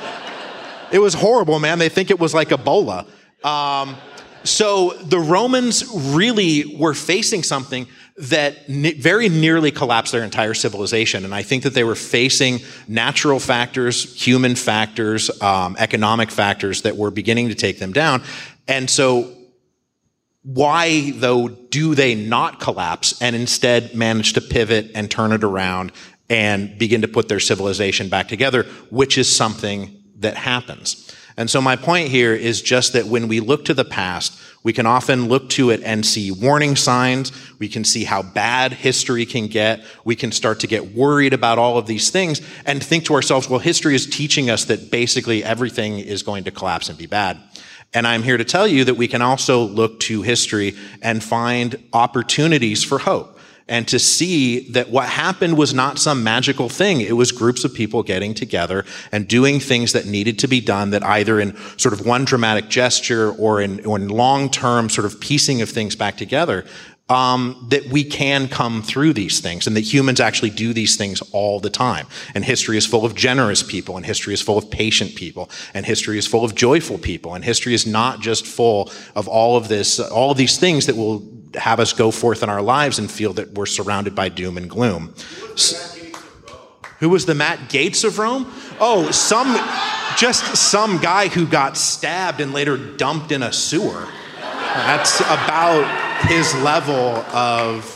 [0.91, 1.79] It was horrible, man.
[1.79, 3.07] They think it was like Ebola.
[3.45, 3.95] Um,
[4.43, 7.87] so the Romans really were facing something
[8.19, 11.25] that very nearly collapsed their entire civilization.
[11.25, 16.97] And I think that they were facing natural factors, human factors, um, economic factors that
[16.97, 18.25] were beginning to take them down.
[18.67, 19.33] And so
[20.43, 25.93] why, though, do they not collapse and instead manage to pivot and turn it around
[26.29, 31.15] and begin to put their civilization back together, which is something that happens.
[31.39, 34.73] And so my point here is just that when we look to the past, we
[34.73, 37.31] can often look to it and see warning signs.
[37.61, 39.85] We can see how bad history can get.
[40.05, 43.49] We can start to get worried about all of these things and think to ourselves,
[43.49, 47.39] well, history is teaching us that basically everything is going to collapse and be bad.
[47.95, 51.81] And I'm here to tell you that we can also look to history and find
[51.93, 53.38] opportunities for hope
[53.69, 57.01] and to see that what happened was not some magical thing.
[57.01, 60.91] It was groups of people getting together and doing things that needed to be done
[60.91, 65.61] that either in sort of one dramatic gesture or in, in long-term sort of piecing
[65.61, 66.65] of things back together,
[67.11, 71.23] um, that we can come through these things and that humans actually do these things
[71.33, 72.07] all the time.
[72.35, 75.87] And history is full of generous people and history is full of patient people and
[75.87, 79.69] history is full of joyful people and history is not just full of all of
[79.69, 81.21] this, all of these things that will
[81.55, 84.69] have us go forth in our lives and feel that we're surrounded by doom and
[84.69, 85.15] gloom.
[87.01, 88.53] Who was the Matt Gaetz of Rome?
[88.81, 89.57] Oh, some,
[90.17, 94.07] just some guy who got stabbed and later dumped in a sewer.
[94.41, 97.95] That's about his level of,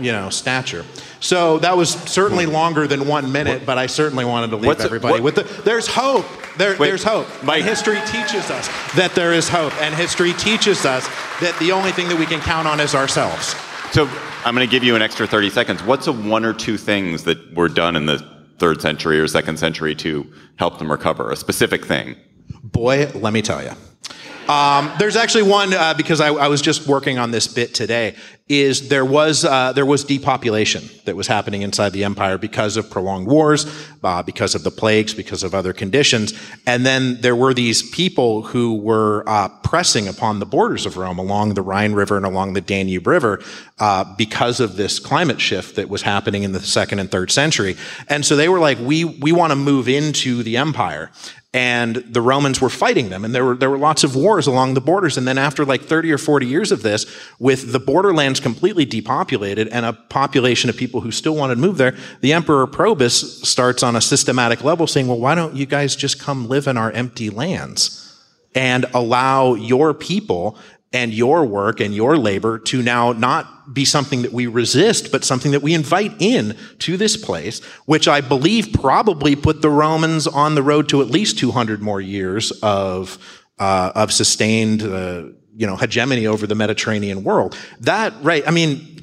[0.00, 0.84] you know, stature.
[1.20, 4.84] So that was certainly longer than one minute, but I certainly wanted to leave What's
[4.84, 5.62] everybody what- with the.
[5.62, 6.26] There's hope.
[6.56, 7.26] There, Wait, there's hope.
[7.42, 11.06] Mike- And history teaches us that there is hope, and history teaches us
[11.40, 13.54] that the only thing that we can count on is ourselves.
[13.92, 14.08] So
[14.44, 15.82] I'm going to give you an extra 30 seconds.
[15.82, 18.18] What's a one or two things that were done in the
[18.58, 20.26] third century or second century to
[20.56, 21.30] help them recover?
[21.30, 22.16] A specific thing.
[22.62, 23.70] Boy, let me tell you.
[24.52, 28.14] Um, there's actually one uh, because I, I was just working on this bit today.
[28.48, 32.88] Is there was uh, there was depopulation that was happening inside the empire because of
[32.88, 33.66] prolonged wars,
[34.02, 36.32] uh, because of the plagues, because of other conditions,
[36.66, 41.18] and then there were these people who were uh, pressing upon the borders of Rome
[41.18, 43.42] along the Rhine River and along the Danube River
[43.78, 47.76] uh, because of this climate shift that was happening in the second and third century,
[48.08, 51.10] and so they were like, we we want to move into the empire
[51.54, 54.74] and the Romans were fighting them, and there were there were lots of wars along
[54.74, 55.16] the borders.
[55.16, 57.06] And then after like 30 or 40 years of this,
[57.38, 61.78] with the borderlands completely depopulated and a population of people who still wanted to move
[61.78, 65.96] there, the Emperor Probus starts on a systematic level saying, well, why don't you guys
[65.96, 68.04] just come live in our empty lands
[68.54, 70.58] and allow your people
[70.92, 75.24] and your work and your labor to now not be something that we resist, but
[75.24, 80.26] something that we invite in to this place, which I believe probably put the Romans
[80.26, 83.18] on the road to at least 200 more years of,
[83.58, 85.24] uh, of sustained, uh,
[85.54, 87.56] you know, hegemony over the Mediterranean world.
[87.80, 89.02] That, right, I mean,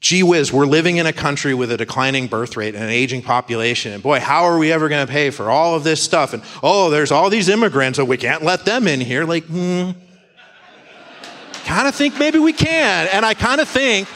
[0.00, 3.22] gee whiz, we're living in a country with a declining birth rate and an aging
[3.22, 3.92] population.
[3.92, 6.32] And boy, how are we ever going to pay for all of this stuff?
[6.32, 9.24] And oh, there's all these immigrants, so we can't let them in here.
[9.24, 9.92] Like, hmm
[11.66, 13.08] kind of think maybe we can.
[13.12, 14.08] And I kind of think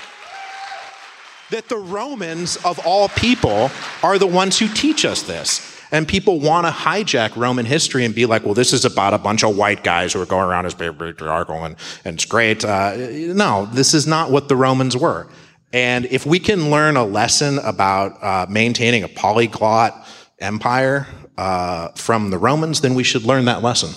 [1.51, 3.71] that the Romans, of all people,
[4.03, 5.67] are the ones who teach us this.
[5.93, 9.19] And people want to hijack Roman history and be like, well, this is about a
[9.19, 11.75] bunch of white guys who are going around as patriarchal and,
[12.05, 12.65] and it's great.
[12.65, 15.29] Uh, no, this is not what the Romans were.
[15.73, 20.07] And if we can learn a lesson about uh, maintaining a polyglot
[20.39, 23.91] empire uh, from the Romans, then we should learn that lesson.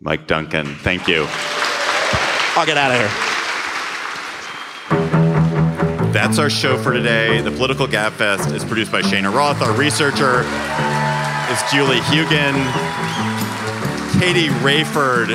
[0.00, 1.26] Mike Duncan, thank you.
[2.60, 3.08] I'll get out of here.
[6.12, 7.40] That's our show for today.
[7.40, 9.62] The Political Gabfest is produced by Shayna Roth.
[9.62, 10.40] Our researcher
[11.50, 12.52] is Julie Huygen.
[14.20, 15.28] Katie Rayford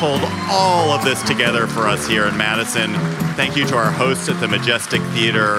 [0.00, 2.92] pulled all of this together for us here in Madison.
[3.36, 5.58] Thank you to our hosts at the Majestic Theater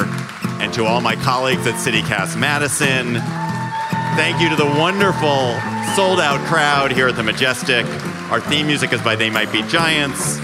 [0.59, 3.13] and to all my colleagues at CityCast Madison.
[4.17, 5.57] Thank you to the wonderful
[5.95, 7.85] sold out crowd here at the Majestic.
[8.29, 10.41] Our theme music is by They Might Be Giants.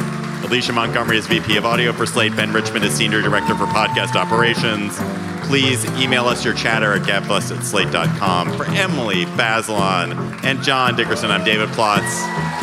[0.52, 2.36] Alicia Montgomery is VP of Audio for Slate.
[2.36, 5.00] Ben Richmond is Senior Director for Podcast Operations.
[5.48, 8.52] Please email us your chatter at gabfest at slate.com.
[8.58, 12.02] For Emily Bazelon and John Dickerson, I'm David Plotz.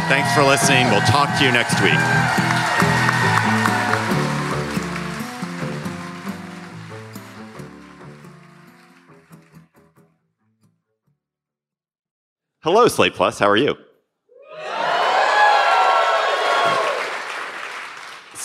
[0.07, 0.85] Thanks for listening.
[0.91, 1.95] We'll talk to you next week.
[12.61, 13.39] Hello, Slate Plus.
[13.39, 13.79] How are you?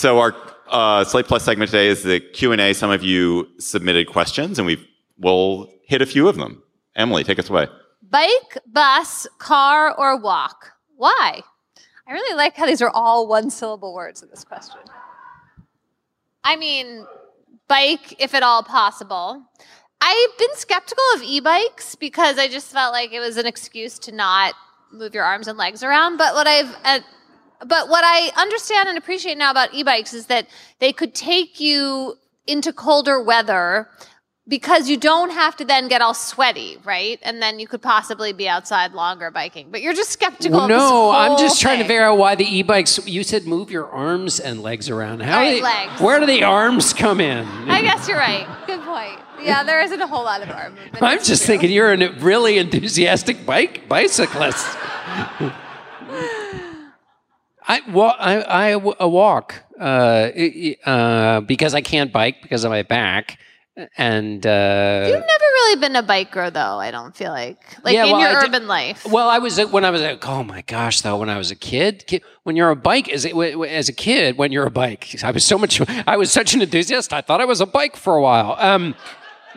[0.04, 0.36] So our
[0.68, 2.74] uh, Slate Plus segment today is the Q and A.
[2.74, 4.86] Some of you submitted questions, and we
[5.18, 6.62] will hit a few of them.
[6.94, 7.68] Emily, take us away.
[8.02, 10.74] Bike, bus, car, or walk?
[10.98, 11.42] Why?
[12.06, 14.82] I really like how these are all one syllable words in this question.
[16.44, 17.08] I mean,
[17.70, 19.42] bike, if at all possible.
[20.02, 23.98] I've been skeptical of e bikes because I just felt like it was an excuse
[24.00, 24.54] to not
[24.92, 26.18] move your arms and legs around.
[26.18, 27.00] But what I've, uh,
[27.66, 30.48] but what I understand and appreciate now about e-bikes is that
[30.80, 32.16] they could take you
[32.48, 33.88] into colder weather
[34.46, 37.18] because you don't have to then get all sweaty, right?
[37.22, 39.72] And then you could possibly be outside longer biking.
[39.72, 40.58] But you're just skeptical.
[40.60, 41.62] Well, no, I'm just thing.
[41.62, 43.08] trying to figure out why the e-bikes.
[43.08, 45.22] You said move your arms and legs around.
[45.22, 46.02] How Right, they- legs.
[46.02, 47.48] Where do the arms come in?
[47.70, 48.46] I guess you're right.
[48.68, 49.18] Good point.
[49.42, 51.02] Yeah, there isn't a whole lot of arm movement.
[51.02, 51.54] I'm just true.
[51.54, 54.68] thinking you're a really enthusiastic bike bicyclist.
[57.68, 59.84] I, wa- I, I walk uh,
[60.86, 63.40] uh, because I can't bike because of my back,
[63.98, 66.78] and uh, You've never really been a biker, though.
[66.80, 69.06] I don't feel like, like Yeah, in well, your I did- urban life.
[69.08, 71.56] Well, I was when I was like, oh my gosh, though when I was a
[71.56, 73.34] kid, ki- when you're a bike as a,
[73.70, 76.62] as a kid, when you're a bike, I was so much, I was such an
[76.62, 77.14] enthusiast.
[77.14, 78.56] I thought I was a bike for a while.
[78.60, 78.94] Um,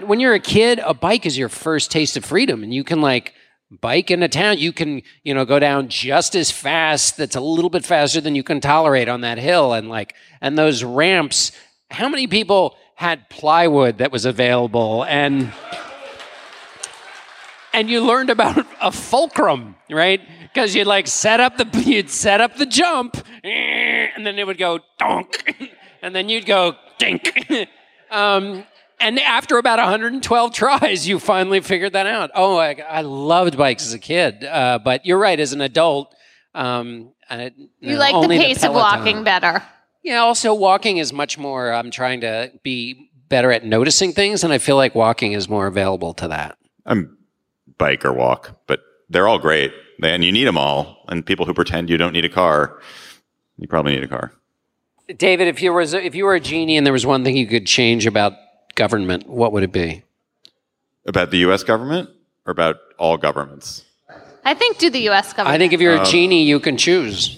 [0.04, 3.00] when you're a kid, a bike is your first taste of freedom, and you can
[3.00, 3.34] like
[3.70, 4.58] bike into town.
[4.58, 7.16] You can you know go down just as fast.
[7.16, 10.58] That's a little bit faster than you can tolerate on that hill, and like and
[10.58, 11.52] those ramps.
[11.90, 15.52] How many people had plywood that was available and
[17.76, 20.22] and you learned about a fulcrum, right?
[20.42, 24.56] Because you'd like set up the you'd set up the jump, and then it would
[24.56, 25.54] go donk,
[26.02, 27.46] and then you'd go dink.
[28.08, 28.64] Um,
[29.00, 32.30] and after about 112 tries, you finally figured that out.
[32.34, 35.38] Oh, I, I loved bikes as a kid, uh, but you're right.
[35.38, 36.14] As an adult,
[36.54, 39.62] um, I, you know, like the only pace of walking better.
[40.02, 41.72] Yeah, also walking is much more.
[41.72, 45.66] I'm trying to be better at noticing things, and I feel like walking is more
[45.66, 46.56] available to that.
[46.84, 47.16] I'm
[47.78, 49.72] bike or walk, but they're all great.
[50.02, 51.04] And you need them all.
[51.08, 52.80] And people who pretend you don't need a car,
[53.56, 54.32] you probably need a car.
[55.16, 57.46] David, if you was if you were a genie and there was one thing you
[57.46, 58.32] could change about
[58.86, 60.04] government, what would it be?
[61.06, 62.08] About the US government
[62.46, 63.84] or about all governments?
[64.44, 65.32] I think do the U.S.
[65.32, 65.56] government.
[65.56, 67.36] I think if you're Um, a genie, you can choose.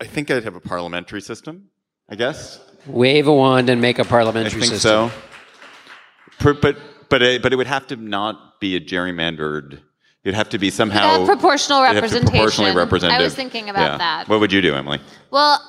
[0.00, 1.68] I think I'd have a parliamentary system,
[2.08, 2.60] I guess.
[2.86, 5.08] Wave a wand and make a parliamentary system.
[5.08, 5.10] I think system.
[6.38, 6.52] so.
[6.60, 9.80] But but it, but it would have to not be a gerrymandered.
[10.24, 12.76] It'd have to be somehow have proportional it'd have proportionally representation.
[12.76, 13.20] representative.
[13.20, 13.98] I was thinking about Yeah.
[13.98, 14.28] that.
[14.28, 15.00] What would you do, Emily?
[15.30, 15.60] Well,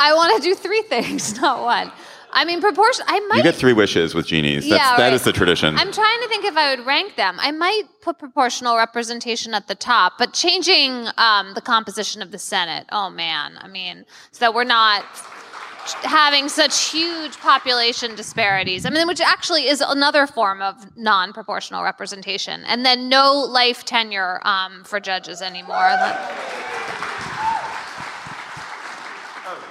[0.00, 1.92] I want to do three things, not one.
[2.32, 3.04] I mean, proportion.
[3.08, 3.38] I might.
[3.38, 4.68] You get three wishes with genies.
[4.68, 5.12] That's, Yeah, right.
[5.12, 5.76] is the tradition.
[5.76, 7.38] I'm trying to think if I would rank them.
[7.40, 12.38] I might put proportional representation at the top, but changing um, the composition of the
[12.38, 12.86] Senate.
[12.92, 15.04] Oh man, I mean, so that we're not
[16.04, 18.84] having such huge population disparities.
[18.84, 22.64] I mean, which actually is another form of non-proportional representation.
[22.64, 25.76] And then no life tenure um, for judges anymore.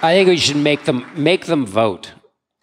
[0.00, 2.12] I think we should make them make them vote.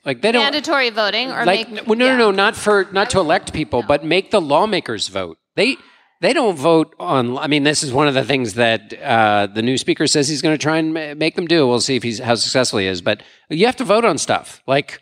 [0.06, 2.12] Like they don't Mandatory voting or like make well, no, yeah.
[2.16, 5.40] no, no, not for not to elect people, but make the lawmakers vote.
[5.56, 5.78] They
[6.22, 7.38] they don't vote on.
[7.38, 10.42] I mean, this is one of the things that uh, the new speaker says he's
[10.44, 11.68] going to try and ma- make them do.
[11.68, 13.02] We'll see if he's how successful he is.
[13.02, 15.02] But you have to vote on stuff like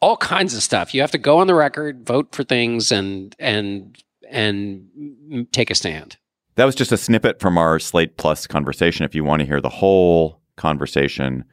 [0.00, 0.92] all kinds of stuff.
[0.92, 3.96] You have to go on the record, vote for things, and and
[4.30, 6.18] and take a stand.
[6.56, 9.06] That was just a snippet from our Slate Plus conversation.
[9.06, 11.44] If you want to hear the whole conversation,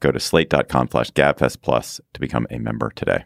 [0.00, 3.24] go to slate.com slash gabfest plus to become a member today.